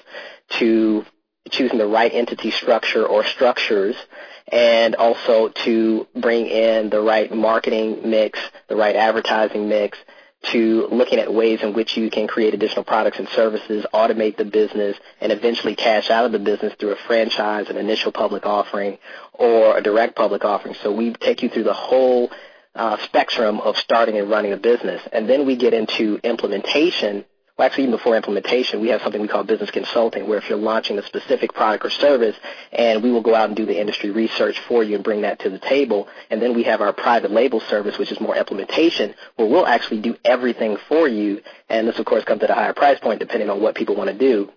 to 0.51 1.05
choosing 1.51 1.79
the 1.79 1.87
right 1.87 2.13
entity 2.13 2.51
structure 2.51 3.07
or 3.07 3.25
structures 3.25 3.97
and 4.49 4.95
also 4.95 5.49
to 5.49 6.07
bring 6.15 6.47
in 6.47 6.91
the 6.91 7.01
right 7.01 7.33
marketing 7.33 8.09
mix, 8.11 8.39
the 8.69 8.77
right 8.77 8.97
advertising 8.97 9.69
mix, 9.69 9.99
to 10.43 10.87
looking 10.93 11.19
at 11.19 11.33
ways 11.33 11.61
in 11.63 11.73
which 11.73 11.97
you 11.97 12.11
can 12.11 12.29
create 12.29 12.55
additional 12.55 12.85
products 12.85 13.19
and 13.19 13.29
services, 13.31 13.85
automate 13.93 14.37
the 14.37 14.45
business, 14.45 14.97
and 15.21 15.33
eventually 15.33 15.75
cash 15.75 16.11
out 16.11 16.25
of 16.25 16.33
the 16.33 16.39
business 16.39 16.73
through 16.79 16.93
a 16.93 16.97
franchise, 17.07 17.69
an 17.69 17.77
initial 17.77 18.13
public 18.13 18.47
offering, 18.47 18.99
or 19.33 19.77
a 19.77 19.83
direct 19.83 20.15
public 20.15 20.45
offering. 20.45 20.77
So 20.83 20.93
we 20.93 21.13
take 21.15 21.43
you 21.43 21.49
through 21.49 21.65
the 21.65 21.73
whole 21.73 22.31
uh, 22.77 22.99
spectrum 22.99 23.61
of 23.61 23.77
starting 23.79 24.19
and 24.19 24.31
running 24.31 24.53
a 24.53 24.57
business. 24.57 25.03
And 25.13 25.29
then 25.29 25.47
we 25.47 25.57
get 25.57 25.75
into 25.75 26.21
implementation 26.23 27.25
well, 27.57 27.65
actually, 27.65 27.85
even 27.85 27.97
before 27.97 28.17
implementation, 28.17 28.81
we 28.81 28.89
have 28.89 29.01
something 29.01 29.21
we 29.21 29.29
call 29.29 29.43
business 29.43 29.71
consulting, 29.71 30.29
where 30.29 30.37
if 30.37 30.49
you're 30.49 30.59
launching 30.59 30.99
a 30.99 31.03
specific 31.03 31.55
product 31.55 31.87
or 31.87 31.91
service, 31.91 32.37
and 32.71 33.03
we 33.03 33.11
will 33.11 33.23
go 33.23 33.35
out 33.35 33.49
and 33.49 33.57
do 33.57 33.65
the 33.65 33.81
industry 33.81 34.11
research 34.11 34.61
for 34.69 34.83
you 34.85 34.95
and 34.95 35.03
bring 35.03 35.23
that 35.23 35.39
to 35.39 35.49
the 35.49 35.59
table. 35.59 36.07
And 36.29 36.43
then 36.43 36.55
we 36.55 36.65
have 36.65 36.83
our 36.83 36.93
private 36.93 37.31
label 37.31 37.61
service, 37.61 37.97
which 37.97 38.13
is 38.13 38.21
more 38.21 38.37
implementation, 38.37 39.15
where 39.37 39.49
we'll 39.49 39.67
actually 39.67 40.03
do 40.03 40.17
everything 40.23 40.77
for 40.89 41.09
you. 41.09 41.41
And 41.71 41.89
this, 41.89 41.99
of 41.99 42.05
course, 42.05 42.25
comes 42.25 42.43
at 42.43 42.51
a 42.51 42.55
higher 42.55 42.75
price 42.75 43.01
point 43.01 43.21
depending 43.21 43.49
on 43.49 43.63
what 43.63 43.75
people 43.75 43.97
want 43.97 44.11
to 44.11 44.19
do. 44.19 44.53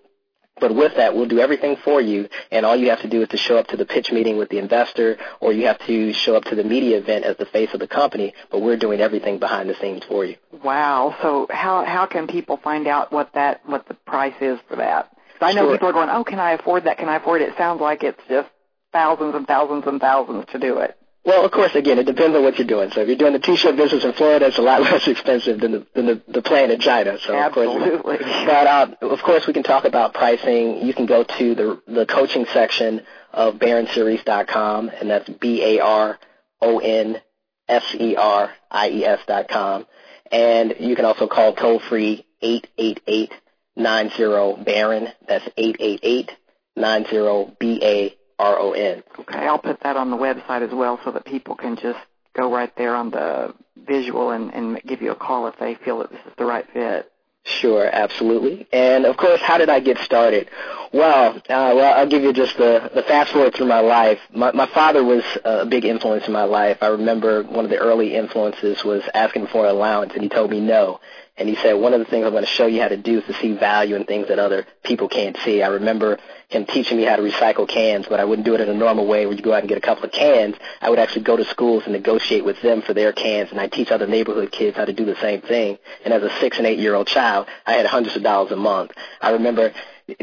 But 0.60 0.76
with 0.76 0.96
that, 0.96 1.16
we'll 1.16 1.26
do 1.28 1.40
everything 1.40 1.78
for 1.84 2.02
you, 2.02 2.30
and 2.52 2.66
all 2.66 2.76
you 2.76 2.90
have 2.90 3.02
to 3.02 3.10
do 3.10 3.22
is 3.22 3.30
to 3.30 3.38
show 3.38 3.58
up 3.58 3.68
to 3.68 3.78
the 3.78 3.86
pitch 3.86 4.12
meeting 4.12 4.38
with 4.38 4.50
the 4.50 4.58
investor, 4.58 5.18
or 5.40 5.54
you 5.54 5.68
have 5.68 5.80
to 5.88 6.14
show 6.14 6.36
up 6.36 6.44
to 6.46 6.56
the 6.56 6.64
media 6.64 6.98
event 6.98 7.26
as 7.26 7.38
the 7.38 7.46
face 7.46 7.74
of 7.74 7.80
the 7.80 7.88
company. 7.88 8.34
But 8.52 8.62
we're 8.62 8.78
doing 8.78 9.00
everything 9.02 9.40
behind 9.40 9.70
the 9.70 9.76
scenes 9.76 10.04
for 10.06 10.26
you. 10.26 10.36
Wow. 10.64 11.16
So 11.22 11.48
how 11.50 11.86
how 11.86 12.06
can 12.06 12.28
people 12.28 12.58
find 12.58 12.88
out 12.88 13.12
what 13.12 13.34
that 13.34 13.62
what 13.66 13.88
the 13.88 13.94
price 13.94 14.36
is 14.42 14.60
for 14.68 14.76
that? 14.78 15.12
I 15.42 15.54
know 15.54 15.64
Sure. 15.64 15.72
people 15.74 15.88
are 15.90 15.94
going, 15.94 16.10
oh, 16.10 16.26
can 16.26 16.38
I 16.40 16.52
afford 16.52 16.84
that? 16.84 16.98
Can 16.98 17.08
I 17.08 17.16
afford 17.16 17.42
it? 17.42 17.50
It 17.50 17.58
sounds 17.58 17.80
like 17.80 18.04
it's 18.04 18.20
just 18.28 18.50
thousands 18.92 19.36
and 19.36 19.48
thousands 19.48 19.86
and 19.88 20.02
thousands 20.02 20.46
to 20.52 20.60
do 20.60 20.80
it. 20.80 20.98
Well, 21.26 21.46
of 21.46 21.52
course, 21.52 21.76
again, 21.76 22.00
it 22.00 22.06
depends 22.06 22.36
on 22.36 22.44
what 22.44 22.58
you're 22.58 22.68
doing. 22.68 22.92
So 22.92 23.02
if 23.02 23.08
you're 23.08 23.18
doing 23.18 23.34
the 23.34 23.40
t-shirt 23.40 23.76
business 23.76 24.04
in 24.04 24.14
Florida, 24.14 24.48
it's 24.48 24.58
a 24.58 24.62
lot 24.62 24.82
less 24.92 25.08
expensive 25.08 25.60
than 25.60 25.72
the 25.74 25.88
than 25.94 26.06
the, 26.06 26.22
the 26.28 26.42
plan 26.42 26.72
in 26.72 26.80
China. 26.80 27.18
So 27.20 27.38
of 27.38 27.52
course, 27.52 28.02
But 28.04 28.68
uh, 28.68 28.88
of 29.02 29.22
course, 29.22 29.46
we 29.46 29.54
can 29.54 29.64
talk 29.64 29.86
about 29.86 30.14
pricing. 30.14 30.86
You 30.86 30.94
can 30.94 31.06
go 31.06 31.24
to 31.24 31.56
the 31.56 31.82
the 31.88 32.06
coaching 32.06 32.46
section 32.54 33.02
of 33.34 33.56
BaronSeries.com, 33.56 34.90
and 34.90 35.10
that's 35.10 35.30
B 35.30 35.62
A 35.64 35.80
R 35.82 36.20
O 36.62 36.80
N 36.80 37.22
S 37.68 37.84
E 38.00 38.16
R 38.16 38.52
I 38.72 38.90
E 38.90 39.06
S 39.06 39.20
dot 39.28 39.50
com. 39.50 39.86
And 40.32 40.76
you 40.80 40.96
can 40.96 41.06
also 41.06 41.28
call 41.28 41.54
toll 41.54 41.80
free 41.80 42.26
eight 42.42 42.68
eight 42.78 43.02
eight 43.08 43.34
nine 43.76 44.10
zero 44.12 44.56
Baron. 44.56 45.10
That's 45.28 45.48
eight 45.58 45.78
eight 45.80 46.00
eight 46.04 46.32
nine 46.76 47.06
zero 47.10 47.56
B 47.60 47.80
A 47.84 48.16
R 48.40 48.58
O 48.58 48.72
N. 48.72 49.04
Okay, 49.20 49.40
I'll 49.40 49.60
put 49.60 49.82
that 49.82 49.98
on 49.98 50.10
the 50.10 50.18
website 50.18 50.68
as 50.68 50.74
well 50.74 51.00
so 51.04 51.12
that 51.12 51.26
people 51.26 51.56
can 51.56 51.76
just 51.76 52.00
go 52.36 52.52
right 52.52 52.74
there 52.78 52.96
on 52.96 53.12
the 53.12 53.54
visual 53.76 54.32
and, 54.32 54.54
and 54.54 54.82
give 54.84 55.02
you 55.02 55.12
a 55.12 55.16
call 55.16 55.48
if 55.48 55.58
they 55.60 55.76
feel 55.76 56.00
that 56.00 56.12
this 56.12 56.22
is 56.26 56.34
the 56.38 56.46
right 56.46 56.66
fit. 56.74 57.12
Sure, 57.44 57.90
absolutely. 57.92 58.68
And 58.72 59.06
of 59.06 59.18
course, 59.18 59.42
how 59.42 59.58
did 59.58 59.70
I 59.70 59.80
get 59.80 59.98
started? 60.00 60.50
Well, 60.94 61.38
uh, 61.38 61.42
well, 61.48 61.98
I'll 61.98 62.08
give 62.08 62.22
you 62.22 62.34
just 62.34 62.58
the, 62.58 62.92
the 62.94 63.02
fast 63.04 63.32
forward 63.32 63.56
through 63.56 63.68
my 63.68 63.80
life. 63.80 64.20
My, 64.34 64.52
my 64.52 64.68
father 64.68 65.04
was 65.04 65.24
a 65.44 65.66
big 65.66 65.86
influence 65.86 66.28
in 66.28 66.34
my 66.34 66.44
life. 66.44 66.78
I 66.82 66.88
remember 66.88 67.44
one 67.44 67.66
of 67.66 67.72
the 67.72 67.78
early 67.78 68.14
influences 68.14 68.84
was 68.84 69.04
asking 69.14 69.48
for 69.48 69.66
an 69.66 69.72
allowance, 69.72 70.14
and 70.14 70.22
he 70.22 70.30
told 70.30 70.52
me 70.52 70.60
no. 70.60 71.00
And 71.40 71.48
he 71.48 71.56
said, 71.56 71.74
one 71.74 71.94
of 71.94 72.00
the 72.00 72.06
things 72.06 72.26
I'm 72.26 72.32
going 72.32 72.44
to 72.44 72.50
show 72.50 72.68
you 72.68 72.82
how 72.82 72.90
to 72.90 72.98
do 72.98 73.20
is 73.20 73.26
to 73.26 73.34
see 73.36 73.54
value 73.54 73.96
in 73.96 74.04
things 74.04 74.28
that 74.28 74.40
other 74.40 74.68
people 74.84 75.08
can't 75.08 75.38
see. 75.46 75.64
I 75.64 75.70
remember 75.70 76.20
him 76.50 76.66
teaching 76.66 76.98
me 76.98 77.04
how 77.04 77.16
to 77.16 77.22
recycle 77.22 77.66
cans, 77.66 78.08
but 78.10 78.20
I 78.20 78.26
wouldn't 78.26 78.46
do 78.46 78.56
it 78.56 78.62
in 78.62 78.68
a 78.68 78.74
normal 78.74 79.08
way 79.08 79.26
where 79.26 79.36
you 79.36 79.42
go 79.42 79.54
out 79.54 79.60
and 79.60 79.70
get 79.70 79.78
a 79.78 79.82
couple 79.82 80.04
of 80.04 80.12
cans. 80.12 80.56
I 80.82 80.90
would 80.90 81.00
actually 81.00 81.22
go 81.22 81.38
to 81.38 81.46
schools 81.46 81.84
and 81.86 81.94
negotiate 81.94 82.44
with 82.44 82.62
them 82.62 82.82
for 82.82 82.94
their 82.94 83.14
cans, 83.14 83.52
and 83.52 83.60
I 83.60 83.68
teach 83.68 83.90
other 83.90 84.06
neighborhood 84.06 84.52
kids 84.52 84.76
how 84.76 84.84
to 84.84 84.92
do 84.92 85.06
the 85.06 85.16
same 85.22 85.40
thing. 85.42 85.78
And 86.04 86.14
as 86.14 86.24
a 86.24 86.30
six 86.42 86.58
and 86.58 86.68
eight 86.68 86.80
year 86.80 86.94
old 86.94 87.08
child, 87.08 87.48
I 87.66 87.74
had 87.74 87.86
hundreds 87.86 88.18
of 88.18 88.24
dollars 88.24 88.52
a 88.52 88.58
month. 88.58 88.92
I 89.22 89.32
remember 89.32 89.72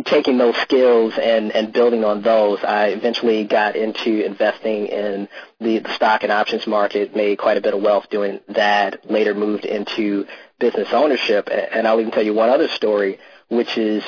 taking 0.05 0.39
those 0.39 0.57
skills 0.57 1.15
and, 1.17 1.53
and 1.53 1.73
building 1.73 2.05
on 2.05 2.23
those, 2.23 2.63
I 2.63 2.89
eventually 2.89 3.45
got 3.45 3.77
into 3.77 4.25
investing 4.25 4.87
in 4.87 5.29
the, 5.61 5.79
the 5.79 5.95
stock 5.95 6.23
and 6.23 6.33
options 6.33 6.67
market, 6.67 7.15
made 7.15 7.39
quite 7.39 7.57
a 7.57 7.61
bit 7.61 7.75
of 7.75 7.83
wealth 7.83 8.11
doing 8.11 8.41
that, 8.49 9.11
later 9.11 9.35
moved 9.35 9.65
into 9.65 10.27
business 10.59 10.89
ownership. 10.93 11.49
And 11.51 11.87
I'll 11.87 12.01
even 12.01 12.13
tell 12.13 12.23
you 12.23 12.35
one 12.35 12.49
other 12.49 12.69
story, 12.69 13.19
which 13.49 13.77
is 13.77 14.03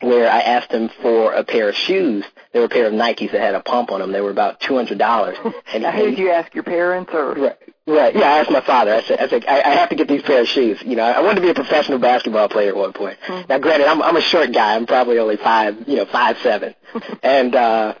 where 0.00 0.28
I 0.30 0.40
asked 0.40 0.72
him 0.72 0.90
for 1.00 1.32
a 1.32 1.44
pair 1.44 1.68
of 1.68 1.76
shoes. 1.76 2.24
They 2.52 2.58
were 2.58 2.66
a 2.66 2.68
pair 2.68 2.86
of 2.86 2.92
Nikes 2.92 3.30
that 3.32 3.40
had 3.40 3.54
a 3.54 3.60
pump 3.60 3.92
on 3.92 4.00
them. 4.00 4.12
They 4.12 4.20
were 4.20 4.30
about 4.30 4.60
two 4.60 4.76
hundred 4.76 4.98
dollars. 4.98 5.36
And 5.72 5.86
who 5.86 6.10
did 6.10 6.18
you 6.18 6.30
ask 6.30 6.54
your 6.54 6.64
parents 6.64 7.10
or? 7.14 7.34
Right. 7.34 7.58
Right. 7.84 8.14
Yeah, 8.14 8.32
I 8.32 8.38
asked 8.38 8.50
my 8.50 8.60
father. 8.60 8.94
I 8.94 9.02
said, 9.02 9.18
I 9.18 9.28
said, 9.28 9.44
I, 9.44 9.60
I 9.60 9.74
have 9.74 9.88
to 9.88 9.96
get 9.96 10.06
these 10.06 10.22
pair 10.22 10.42
of 10.42 10.46
shoes. 10.46 10.80
You 10.84 10.94
know, 10.94 11.02
I 11.02 11.20
wanted 11.20 11.36
to 11.36 11.40
be 11.40 11.48
a 11.50 11.54
professional 11.54 11.98
basketball 11.98 12.48
player 12.48 12.68
at 12.68 12.76
one 12.76 12.92
point. 12.92 13.18
Now, 13.48 13.58
granted, 13.58 13.88
I'm 13.88 14.00
I'm 14.00 14.16
a 14.16 14.20
short 14.20 14.52
guy. 14.52 14.76
I'm 14.76 14.86
probably 14.86 15.18
only 15.18 15.36
five, 15.36 15.88
you 15.88 15.96
know, 15.96 16.04
five 16.06 16.38
seven, 16.44 16.76
and 17.24 17.54
uh, 17.56 17.94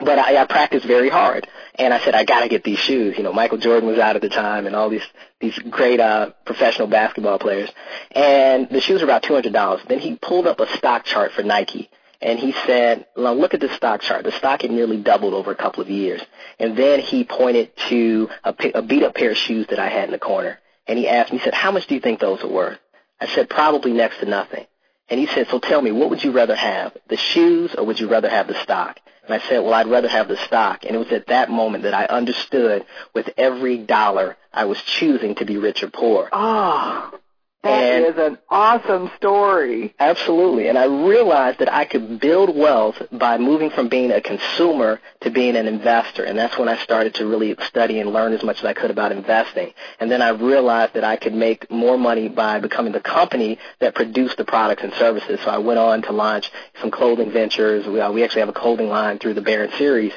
but 0.00 0.18
I, 0.18 0.42
I 0.42 0.46
practiced 0.46 0.86
very 0.86 1.08
hard. 1.08 1.46
And 1.76 1.94
I 1.94 2.00
said, 2.00 2.14
I 2.14 2.24
got 2.24 2.40
to 2.40 2.48
get 2.48 2.64
these 2.64 2.78
shoes. 2.78 3.16
You 3.16 3.22
know, 3.22 3.32
Michael 3.32 3.58
Jordan 3.58 3.88
was 3.88 3.98
out 3.98 4.16
at 4.16 4.22
the 4.22 4.28
time, 4.28 4.66
and 4.66 4.74
all 4.76 4.90
these 4.90 5.06
these 5.40 5.58
great 5.70 6.00
uh, 6.00 6.30
professional 6.44 6.88
basketball 6.88 7.38
players. 7.38 7.70
And 8.10 8.68
the 8.68 8.80
shoes 8.80 9.00
were 9.00 9.06
about 9.06 9.22
two 9.22 9.34
hundred 9.34 9.52
dollars. 9.52 9.80
Then 9.88 9.98
he 9.98 10.16
pulled 10.16 10.46
up 10.46 10.60
a 10.60 10.68
stock 10.76 11.04
chart 11.04 11.32
for 11.32 11.42
Nike. 11.42 11.88
And 12.22 12.38
he 12.38 12.52
said, 12.66 13.06
look 13.16 13.54
at 13.54 13.60
the 13.60 13.74
stock 13.76 14.02
chart. 14.02 14.24
The 14.24 14.32
stock 14.32 14.60
had 14.60 14.70
nearly 14.70 14.98
doubled 14.98 15.32
over 15.32 15.52
a 15.52 15.56
couple 15.56 15.82
of 15.82 15.88
years. 15.88 16.20
And 16.58 16.76
then 16.76 17.00
he 17.00 17.24
pointed 17.24 17.74
to 17.88 18.28
a, 18.44 18.54
a 18.74 18.82
beat 18.82 19.02
up 19.02 19.14
pair 19.14 19.30
of 19.30 19.38
shoes 19.38 19.66
that 19.70 19.78
I 19.78 19.88
had 19.88 20.04
in 20.04 20.10
the 20.10 20.18
corner. 20.18 20.58
And 20.86 20.98
he 20.98 21.08
asked 21.08 21.32
me, 21.32 21.38
he 21.38 21.44
said, 21.44 21.54
how 21.54 21.70
much 21.70 21.86
do 21.86 21.94
you 21.94 22.00
think 22.00 22.20
those 22.20 22.42
are 22.42 22.48
worth? 22.48 22.78
I 23.18 23.26
said, 23.28 23.48
probably 23.48 23.94
next 23.94 24.18
to 24.18 24.26
nothing. 24.26 24.66
And 25.08 25.18
he 25.18 25.28
said, 25.28 25.48
so 25.48 25.60
tell 25.60 25.80
me, 25.80 25.92
what 25.92 26.10
would 26.10 26.22
you 26.22 26.32
rather 26.32 26.54
have, 26.54 26.94
the 27.08 27.16
shoes 27.16 27.74
or 27.74 27.84
would 27.86 27.98
you 27.98 28.08
rather 28.08 28.28
have 28.28 28.48
the 28.48 28.62
stock? 28.62 29.00
And 29.30 29.40
I 29.40 29.46
said, 29.46 29.60
well, 29.60 29.74
I'd 29.74 29.86
rather 29.86 30.08
have 30.08 30.26
the 30.26 30.36
stock. 30.36 30.84
And 30.84 30.96
it 30.96 30.98
was 30.98 31.12
at 31.12 31.28
that 31.28 31.50
moment 31.50 31.84
that 31.84 31.94
I 31.94 32.06
understood 32.06 32.84
with 33.14 33.30
every 33.36 33.78
dollar 33.78 34.36
I 34.52 34.64
was 34.64 34.82
choosing 34.82 35.36
to 35.36 35.44
be 35.44 35.56
rich 35.56 35.84
or 35.84 35.88
poor. 35.88 36.28
Oh, 36.32 37.16
that 37.62 37.82
And- 37.82 38.06
is 38.06 38.16
an 38.16 38.38
awesome 38.48 39.10
story. 39.16 39.94
Absolutely. 39.98 40.68
And 40.68 40.78
I 40.78 40.84
realized 40.84 41.58
that 41.58 41.72
I 41.72 41.84
could 41.84 42.18
build 42.18 42.56
wealth 42.56 43.02
by 43.12 43.36
moving 43.36 43.68
from 43.70 43.88
being 43.88 44.10
a 44.10 44.20
consumer 44.20 44.98
to 45.20 45.30
being 45.30 45.56
an 45.56 45.68
investor. 45.68 46.24
And 46.24 46.38
that's 46.38 46.56
when 46.56 46.68
I 46.68 46.78
started 46.78 47.14
to 47.16 47.26
really 47.26 47.54
study 47.66 48.00
and 48.00 48.12
learn 48.12 48.32
as 48.32 48.42
much 48.42 48.60
as 48.60 48.64
I 48.64 48.72
could 48.72 48.90
about 48.90 49.12
investing. 49.12 49.74
And 49.98 50.10
then 50.10 50.22
I 50.22 50.30
realized 50.30 50.94
that 50.94 51.04
I 51.04 51.16
could 51.16 51.34
make 51.34 51.70
more 51.70 51.98
money 51.98 52.28
by 52.28 52.60
becoming 52.60 52.92
the 52.92 53.00
company 53.00 53.58
that 53.80 53.94
produced 53.94 54.38
the 54.38 54.44
products 54.44 54.82
and 54.82 54.94
services. 54.94 55.40
So 55.44 55.50
I 55.50 55.58
went 55.58 55.78
on 55.78 56.00
to 56.02 56.12
launch 56.12 56.50
some 56.80 56.90
clothing 56.90 57.30
ventures. 57.30 57.86
We, 57.86 58.00
uh, 58.00 58.10
we 58.10 58.24
actually 58.24 58.40
have 58.40 58.48
a 58.48 58.54
clothing 58.54 58.88
line 58.88 59.18
through 59.18 59.34
the 59.34 59.42
Baron 59.42 59.70
series 59.76 60.14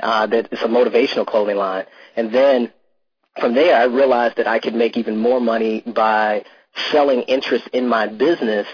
uh, 0.00 0.26
that 0.26 0.52
is 0.52 0.60
a 0.62 0.66
motivational 0.68 1.26
clothing 1.26 1.56
line. 1.56 1.86
And 2.16 2.32
then 2.32 2.72
from 3.38 3.54
there, 3.54 3.76
I 3.76 3.84
realized 3.84 4.36
that 4.38 4.48
I 4.48 4.58
could 4.58 4.74
make 4.74 4.96
even 4.96 5.16
more 5.16 5.40
money 5.40 5.82
by 5.82 6.44
selling 6.90 7.22
interest 7.22 7.68
in 7.72 7.88
my 7.88 8.06
business 8.06 8.66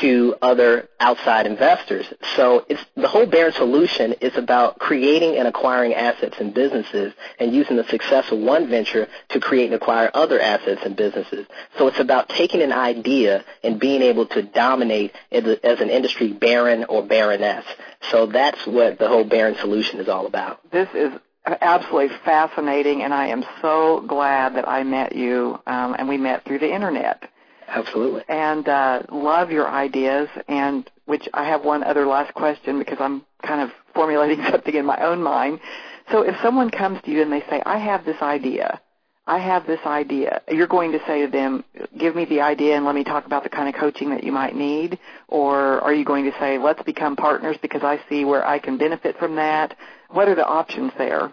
to 0.00 0.34
other 0.40 0.88
outside 0.98 1.46
investors. 1.46 2.06
So 2.36 2.64
it's 2.68 2.82
the 2.96 3.08
whole 3.08 3.26
Baron 3.26 3.52
solution 3.52 4.14
is 4.14 4.36
about 4.36 4.78
creating 4.78 5.36
and 5.36 5.46
acquiring 5.46 5.94
assets 5.94 6.36
and 6.38 6.54
businesses 6.54 7.12
and 7.38 7.54
using 7.54 7.76
the 7.76 7.84
success 7.84 8.30
of 8.30 8.38
one 8.38 8.68
venture 8.68 9.08
to 9.30 9.40
create 9.40 9.66
and 9.66 9.74
acquire 9.74 10.10
other 10.14 10.40
assets 10.40 10.80
and 10.84 10.96
businesses. 10.96 11.46
So 11.78 11.88
it's 11.88 12.00
about 12.00 12.28
taking 12.30 12.62
an 12.62 12.72
idea 12.72 13.44
and 13.62 13.78
being 13.78 14.02
able 14.02 14.26
to 14.28 14.42
dominate 14.42 15.12
as, 15.30 15.44
a, 15.44 15.66
as 15.66 15.80
an 15.80 15.90
industry 15.90 16.32
baron 16.32 16.84
or 16.88 17.02
baroness. 17.02 17.64
So 18.10 18.26
that's 18.26 18.66
what 18.66 18.98
the 18.98 19.08
whole 19.08 19.24
Baron 19.24 19.56
solution 19.56 20.00
is 20.00 20.08
all 20.08 20.26
about. 20.26 20.58
This 20.70 20.88
is 20.94 21.12
absolutely 21.44 22.16
fascinating, 22.24 23.02
and 23.02 23.12
I 23.12 23.28
am 23.28 23.44
so 23.60 24.00
glad 24.00 24.56
that 24.56 24.68
I 24.68 24.82
met 24.84 25.14
you, 25.14 25.60
um, 25.66 25.94
and 25.98 26.08
we 26.08 26.16
met 26.16 26.44
through 26.44 26.60
the 26.60 26.72
internet. 26.72 27.28
Absolutely. 27.68 28.22
And 28.28 28.68
uh, 28.68 29.02
love 29.10 29.50
your 29.50 29.68
ideas, 29.68 30.28
and 30.48 30.88
which 31.06 31.28
I 31.32 31.44
have 31.44 31.64
one 31.64 31.82
other 31.82 32.06
last 32.06 32.34
question 32.34 32.78
because 32.78 32.98
I'm 33.00 33.24
kind 33.42 33.60
of 33.60 33.70
formulating 33.94 34.44
something 34.50 34.74
in 34.74 34.86
my 34.86 34.98
own 35.04 35.22
mind. 35.22 35.60
So 36.10 36.22
if 36.22 36.34
someone 36.42 36.70
comes 36.70 37.00
to 37.02 37.10
you 37.10 37.22
and 37.22 37.32
they 37.32 37.40
say, 37.48 37.62
I 37.64 37.78
have 37.78 38.04
this 38.04 38.20
idea, 38.20 38.80
I 39.26 39.38
have 39.38 39.66
this 39.66 39.80
idea, 39.86 40.42
you're 40.48 40.66
going 40.66 40.92
to 40.92 41.00
say 41.06 41.24
to 41.24 41.30
them, 41.30 41.64
give 41.96 42.16
me 42.16 42.24
the 42.24 42.40
idea 42.40 42.76
and 42.76 42.84
let 42.84 42.94
me 42.94 43.04
talk 43.04 43.24
about 43.24 43.44
the 43.44 43.48
kind 43.48 43.68
of 43.68 43.80
coaching 43.80 44.10
that 44.10 44.24
you 44.24 44.32
might 44.32 44.56
need? 44.56 44.98
Or 45.28 45.80
are 45.80 45.94
you 45.94 46.04
going 46.04 46.24
to 46.24 46.32
say, 46.40 46.58
let's 46.58 46.82
become 46.82 47.14
partners 47.14 47.56
because 47.62 47.82
I 47.84 48.00
see 48.08 48.24
where 48.24 48.44
I 48.44 48.58
can 48.58 48.78
benefit 48.78 49.16
from 49.18 49.36
that? 49.36 49.76
What 50.10 50.28
are 50.28 50.34
the 50.34 50.44
options 50.44 50.92
there? 50.98 51.32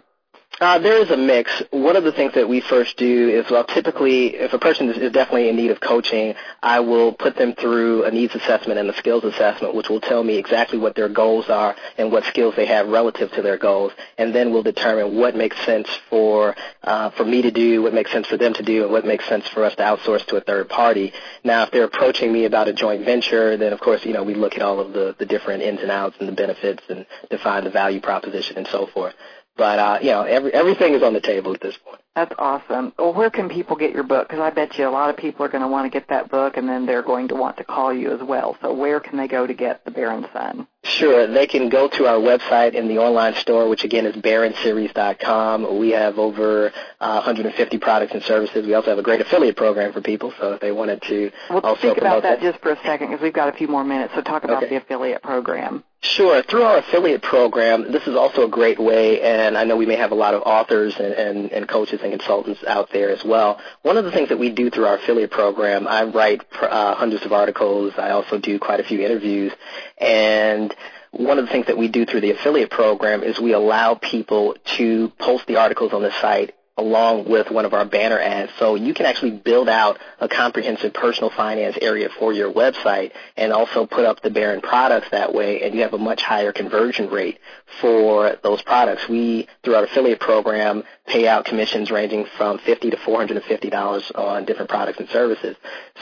Uh, 0.60 0.78
there 0.78 0.98
is 0.98 1.10
a 1.10 1.16
mix. 1.16 1.50
One 1.70 1.96
of 1.96 2.04
the 2.04 2.12
things 2.12 2.34
that 2.34 2.46
we 2.46 2.60
first 2.60 2.98
do 2.98 3.30
is, 3.30 3.50
well, 3.50 3.64
typically, 3.64 4.36
if 4.36 4.52
a 4.52 4.58
person 4.58 4.90
is, 4.90 4.98
is 4.98 5.10
definitely 5.10 5.48
in 5.48 5.56
need 5.56 5.70
of 5.70 5.80
coaching, 5.80 6.34
I 6.62 6.80
will 6.80 7.14
put 7.14 7.34
them 7.36 7.54
through 7.54 8.04
a 8.04 8.10
needs 8.10 8.34
assessment 8.34 8.78
and 8.78 8.90
a 8.90 8.96
skills 8.98 9.24
assessment, 9.24 9.74
which 9.74 9.88
will 9.88 10.02
tell 10.02 10.22
me 10.22 10.36
exactly 10.36 10.78
what 10.78 10.94
their 10.94 11.08
goals 11.08 11.48
are 11.48 11.74
and 11.96 12.12
what 12.12 12.24
skills 12.24 12.56
they 12.56 12.66
have 12.66 12.88
relative 12.88 13.32
to 13.32 13.42
their 13.42 13.56
goals, 13.56 13.92
and 14.18 14.34
then 14.34 14.52
we'll 14.52 14.62
determine 14.62 15.16
what 15.16 15.34
makes 15.34 15.58
sense 15.64 15.88
for 16.10 16.54
uh, 16.82 17.08
for 17.10 17.24
me 17.24 17.40
to 17.40 17.50
do, 17.50 17.80
what 17.80 17.94
makes 17.94 18.12
sense 18.12 18.26
for 18.26 18.36
them 18.36 18.52
to 18.52 18.62
do, 18.62 18.82
and 18.82 18.92
what 18.92 19.06
makes 19.06 19.26
sense 19.26 19.48
for 19.48 19.64
us 19.64 19.74
to 19.76 19.82
outsource 19.82 20.26
to 20.26 20.36
a 20.36 20.42
third 20.42 20.68
party. 20.68 21.14
Now, 21.42 21.62
if 21.62 21.70
they're 21.70 21.84
approaching 21.84 22.30
me 22.30 22.44
about 22.44 22.68
a 22.68 22.74
joint 22.74 23.06
venture, 23.06 23.56
then 23.56 23.72
of 23.72 23.80
course, 23.80 24.04
you 24.04 24.12
know, 24.12 24.24
we 24.24 24.34
look 24.34 24.56
at 24.56 24.62
all 24.62 24.78
of 24.78 24.92
the, 24.92 25.16
the 25.18 25.24
different 25.24 25.62
ins 25.62 25.80
and 25.80 25.90
outs 25.90 26.16
and 26.20 26.28
the 26.28 26.32
benefits 26.32 26.82
and 26.90 27.06
define 27.30 27.64
the 27.64 27.70
value 27.70 28.02
proposition 28.02 28.58
and 28.58 28.66
so 28.66 28.86
forth. 28.86 29.14
But 29.60 29.78
uh, 29.78 29.98
you 30.00 30.06
know, 30.06 30.22
every, 30.22 30.54
everything 30.54 30.94
is 30.94 31.02
on 31.02 31.12
the 31.12 31.20
table 31.20 31.52
at 31.52 31.60
this 31.60 31.76
point. 31.84 32.00
That's 32.16 32.32
awesome. 32.38 32.94
Well, 32.98 33.12
where 33.12 33.28
can 33.28 33.50
people 33.50 33.76
get 33.76 33.92
your 33.92 34.04
book? 34.04 34.26
Because 34.26 34.40
I 34.40 34.48
bet 34.48 34.78
you 34.78 34.88
a 34.88 34.90
lot 34.90 35.10
of 35.10 35.18
people 35.18 35.44
are 35.44 35.50
going 35.50 35.60
to 35.60 35.68
want 35.68 35.84
to 35.84 35.90
get 35.90 36.08
that 36.08 36.30
book, 36.30 36.56
and 36.56 36.66
then 36.66 36.86
they're 36.86 37.02
going 37.02 37.28
to 37.28 37.34
want 37.34 37.58
to 37.58 37.64
call 37.64 37.92
you 37.92 38.10
as 38.10 38.22
well. 38.26 38.56
So 38.62 38.72
where 38.72 39.00
can 39.00 39.18
they 39.18 39.28
go 39.28 39.46
to 39.46 39.52
get 39.52 39.84
the 39.84 39.90
Baron 39.90 40.26
Son? 40.32 40.66
Sure. 40.82 41.26
They 41.26 41.46
can 41.46 41.68
go 41.68 41.88
to 41.88 42.06
our 42.06 42.16
website 42.16 42.72
in 42.74 42.88
the 42.88 42.98
online 42.98 43.34
store, 43.34 43.68
which 43.68 43.84
again 43.84 44.06
is 44.06 44.16
baronseries.com. 44.16 45.78
We 45.78 45.90
have 45.90 46.18
over 46.18 46.72
uh, 47.00 47.14
150 47.22 47.78
products 47.78 48.12
and 48.14 48.22
services. 48.22 48.66
We 48.66 48.72
also 48.72 48.88
have 48.88 48.98
a 48.98 49.02
great 49.02 49.20
affiliate 49.20 49.56
program 49.56 49.92
for 49.92 50.00
people, 50.00 50.32
so 50.40 50.54
if 50.54 50.60
they 50.60 50.72
wanted 50.72 51.02
to 51.02 51.30
well, 51.50 51.60
also 51.60 51.88
speak 51.88 51.98
about 51.98 52.22
that, 52.22 52.40
that 52.40 52.52
just 52.52 52.62
for 52.62 52.72
a 52.72 52.82
second 52.82 53.08
because 53.08 53.22
we've 53.22 53.32
got 53.34 53.48
a 53.52 53.56
few 53.56 53.68
more 53.68 53.84
minutes. 53.84 54.14
So 54.14 54.22
talk 54.22 54.44
about 54.44 54.62
Okay. 54.62 54.70
the 54.70 54.76
affiliate 54.76 55.22
program. 55.22 55.84
Sure. 56.02 56.42
Through 56.42 56.62
our 56.62 56.78
affiliate 56.78 57.20
program, 57.20 57.92
this 57.92 58.06
is 58.06 58.16
also 58.16 58.44
a 58.46 58.48
great 58.48 58.78
way, 58.78 59.20
and 59.20 59.58
I 59.58 59.64
know 59.64 59.76
we 59.76 59.84
may 59.84 59.96
have 59.96 60.12
a 60.12 60.14
lot 60.14 60.32
of 60.32 60.40
authors 60.46 60.96
and, 60.98 61.12
and, 61.12 61.52
and 61.52 61.68
coaches 61.68 62.00
and 62.02 62.10
consultants 62.10 62.64
out 62.66 62.88
there 62.90 63.10
as 63.10 63.22
well. 63.22 63.60
One 63.82 63.98
of 63.98 64.06
the 64.06 64.10
things 64.10 64.30
that 64.30 64.38
we 64.38 64.48
do 64.48 64.70
through 64.70 64.86
our 64.86 64.94
affiliate 64.94 65.30
program, 65.30 65.86
I 65.86 66.04
write 66.04 66.40
uh, 66.62 66.94
hundreds 66.94 67.26
of 67.26 67.34
articles. 67.34 67.92
I 67.98 68.10
also 68.12 68.38
do 68.38 68.58
quite 68.58 68.80
a 68.80 68.84
few 68.84 69.00
interviews, 69.02 69.52
and 69.98 70.69
one 71.12 71.38
of 71.38 71.46
the 71.46 71.50
things 71.50 71.66
that 71.66 71.76
we 71.76 71.88
do 71.88 72.06
through 72.06 72.20
the 72.20 72.30
affiliate 72.30 72.70
program 72.70 73.22
is 73.22 73.40
we 73.40 73.52
allow 73.52 73.94
people 73.94 74.56
to 74.76 75.10
post 75.18 75.46
the 75.46 75.56
articles 75.56 75.92
on 75.92 76.02
the 76.02 76.12
site 76.20 76.54
along 76.80 77.28
with 77.28 77.50
one 77.50 77.66
of 77.66 77.74
our 77.74 77.84
banner 77.84 78.18
ads. 78.18 78.50
So 78.58 78.74
you 78.74 78.94
can 78.94 79.04
actually 79.04 79.32
build 79.32 79.68
out 79.68 79.98
a 80.18 80.28
comprehensive 80.28 80.94
personal 80.94 81.28
finance 81.30 81.76
area 81.80 82.08
for 82.18 82.32
your 82.32 82.50
website 82.50 83.12
and 83.36 83.52
also 83.52 83.86
put 83.86 84.06
up 84.06 84.22
the 84.22 84.30
Baron 84.30 84.62
products 84.62 85.08
that 85.10 85.34
way 85.34 85.62
and 85.62 85.74
you 85.74 85.82
have 85.82 85.92
a 85.92 85.98
much 85.98 86.22
higher 86.22 86.52
conversion 86.52 87.10
rate 87.10 87.38
for 87.80 88.38
those 88.42 88.62
products. 88.62 89.06
We, 89.08 89.46
through 89.62 89.74
our 89.74 89.84
affiliate 89.84 90.20
program, 90.20 90.84
pay 91.10 91.26
out 91.26 91.44
commissions 91.44 91.90
ranging 91.90 92.26
from 92.36 92.58
50 92.58 92.90
to 92.90 92.96
$450 92.96 94.18
on 94.18 94.44
different 94.44 94.70
products 94.70 94.98
and 94.98 95.08
services. 95.08 95.56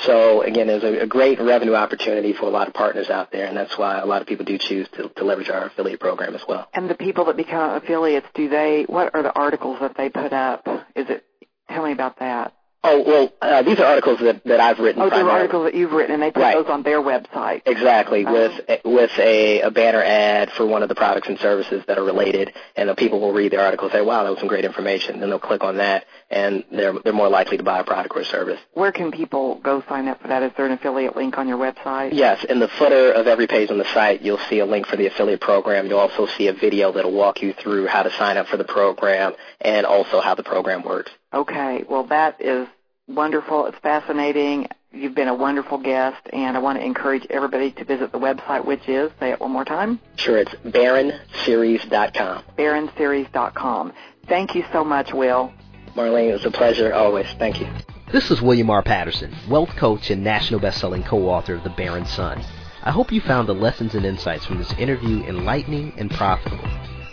So 0.05 0.43
again, 0.43 0.67
there's 0.67 0.85
a, 0.85 1.01
a 1.01 1.07
great 1.07 1.41
revenue 1.41 1.75
opportunity 1.75 2.33
for 2.33 2.47
a 2.47 2.51
lot 2.51 2.69
of 2.69 2.75
partners 2.75 3.09
out 3.11 3.33
there 3.33 3.47
and 3.47 3.57
that's 3.57 3.77
why 3.79 3.99
a 3.99 4.07
lot 4.07 4.21
of 4.21 4.29
people 4.29 4.45
do 4.45 4.59
choose 4.59 4.89
to, 4.91 5.09
to 5.09 5.25
leverage 5.25 5.49
our 5.51 5.67
affiliate 5.67 6.01
program 6.01 6.35
as 6.35 6.43
well. 6.47 6.69
And 6.75 6.89
the 6.89 6.95
people 6.95 7.25
that 7.27 7.37
become 7.37 7.77
affiliates, 7.77 8.27
do 8.35 8.49
they? 8.49 8.85
What 8.85 9.15
are 9.15 9.23
the 9.23 9.35
articles 9.35 9.79
that 9.81 9.97
they 9.97 10.09
put 10.11 10.33
up? 10.33 10.67
Is 10.95 11.09
it? 11.09 11.25
Tell 11.69 11.85
me 11.85 11.93
about 11.93 12.19
that. 12.21 12.55
Oh, 12.85 13.03
well, 13.05 13.33
uh, 13.43 13.63
these 13.63 13.79
are 13.81 13.85
articles 13.87 14.21
that, 14.21 14.45
that 14.45 14.61
I've 14.61 14.79
written 14.79 15.03
Oh, 15.03 15.11
they're 15.11 15.29
articles 15.29 15.65
that 15.65 15.75
you've 15.75 15.91
written, 15.91 16.15
and 16.15 16.23
they 16.23 16.31
put 16.31 16.41
Right. 16.43 16.55
those 16.55 16.71
on 16.71 16.85
their 16.85 17.01
website. 17.03 17.63
Exactly, 17.67 18.25
Oh. 18.25 18.33
with 18.33 18.81
with 18.85 19.11
a, 19.19 19.63
a 19.63 19.71
banner 19.73 20.03
ad 20.03 20.53
for 20.53 20.65
one 20.65 20.85
of 20.85 20.89
the 20.89 20.95
products 20.95 21.29
and 21.29 21.39
services 21.41 21.83
that 21.89 21.99
are 21.99 22.05
related, 22.05 22.53
and 22.77 22.89
the 22.89 22.95
people 22.95 23.19
will 23.21 23.33
read 23.33 23.51
the 23.51 23.61
article 23.61 23.87
and 23.89 23.93
say, 23.93 24.01
"Wow, 24.01 24.23
that 24.23 24.31
was 24.31 24.39
some 24.39 24.49
great 24.49 24.65
information." 24.65 25.19
Then 25.19 25.29
they'll 25.29 25.41
click 25.41 25.65
on 25.65 25.79
that, 25.79 26.05
and 26.31 26.63
they're 26.71 26.93
they're 26.93 27.13
more 27.13 27.29
likely 27.29 27.57
to 27.57 27.65
buy 27.65 27.81
a 27.81 27.85
product 27.85 28.15
or 28.17 28.23
service. 28.23 28.61
Where 28.75 28.93
can 28.93 29.11
people 29.11 29.57
go 29.57 29.83
sign 29.89 30.07
up 30.07 30.23
for 30.23 30.29
that? 30.29 30.45
Is 30.45 30.53
there 30.57 30.67
an 30.67 30.73
affiliate 30.73 31.17
link 31.17 31.37
on 31.37 31.49
your 31.49 31.59
website? 31.59 32.11
Yes, 32.13 32.45
in 32.45 32.61
the 32.61 32.69
footer 32.69 33.11
of 33.11 33.27
every 33.27 33.49
page 33.49 33.73
on 33.73 33.79
the 33.79 33.93
site, 33.93 34.23
you'll 34.23 34.39
see 34.49 34.61
a 34.61 34.67
link 34.67 34.87
for 34.87 34.97
the 34.97 35.07
affiliate 35.07 35.41
program. 35.41 35.89
You'll 35.89 35.99
also 35.99 36.27
see 36.27 36.47
a 36.47 36.53
video 36.53 36.93
that'll 36.93 37.11
walk 37.13 37.43
you 37.43 37.53
through 37.55 37.87
how 37.89 38.05
to 38.05 38.11
sign 38.13 38.37
up 38.37 38.47
for 38.47 38.57
the 38.57 38.65
program 38.65 39.35
and 39.61 39.85
also 39.85 40.21
how 40.21 40.37
the 40.37 40.45
program 40.45 40.83
works. 40.85 41.11
Okay. 41.33 41.85
Well, 41.89 42.05
that 42.05 42.41
is 42.41 42.69
wonderful. 43.07 43.67
It's 43.67 43.79
fascinating. 43.79 44.69
You've 44.91 45.15
been 45.15 45.29
a 45.29 45.35
wonderful 45.35 45.77
guest, 45.79 46.17
and 46.33 46.57
I 46.57 46.61
want 46.61 46.79
to 46.79 46.85
encourage 46.85 47.27
everybody 47.29 47.73
to 47.73 47.85
visit 47.85 48.11
the 48.11 48.19
website, 48.19 48.65
which 48.65 48.89
is, 48.89 49.11
say 49.21 49.33
it 49.33 49.39
one 49.41 49.51
more 49.51 49.65
time, 49.67 50.01
Sure, 50.17 50.39
it's 50.39 50.55
baronseries.com. 50.65 52.43
baronseries.com. 52.57 53.93
Thank 54.29 54.55
you 54.55 54.65
so 54.73 54.85
much, 54.85 55.13
Will. 55.13 55.53
Marlene, 55.95 56.31
it 56.31 56.33
was 56.33 56.47
a 56.47 56.51
pleasure 56.51 56.95
always. 56.95 57.27
Thank 57.39 57.61
you. 57.61 57.69
This 58.13 58.31
is 58.31 58.41
William 58.41 58.71
R. 58.71 58.83
Patterson, 58.83 59.35
wealth 59.51 59.77
coach 59.77 60.09
and 60.11 60.25
national 60.25 60.61
best-selling 60.61 61.03
co-author 61.03 61.57
of 61.57 61.65
The 61.65 61.71
Baron 61.71 62.07
Son. 62.07 62.43
I 62.83 62.91
hope 62.91 63.13
you 63.13 63.21
found 63.21 63.47
the 63.47 63.55
lessons 63.55 63.95
and 63.95 64.07
insights 64.07 64.47
from 64.47 64.57
this 64.57 64.73
interview 64.79 65.23
enlightening 65.25 65.93
and 65.99 66.11
profitable. 66.11 66.67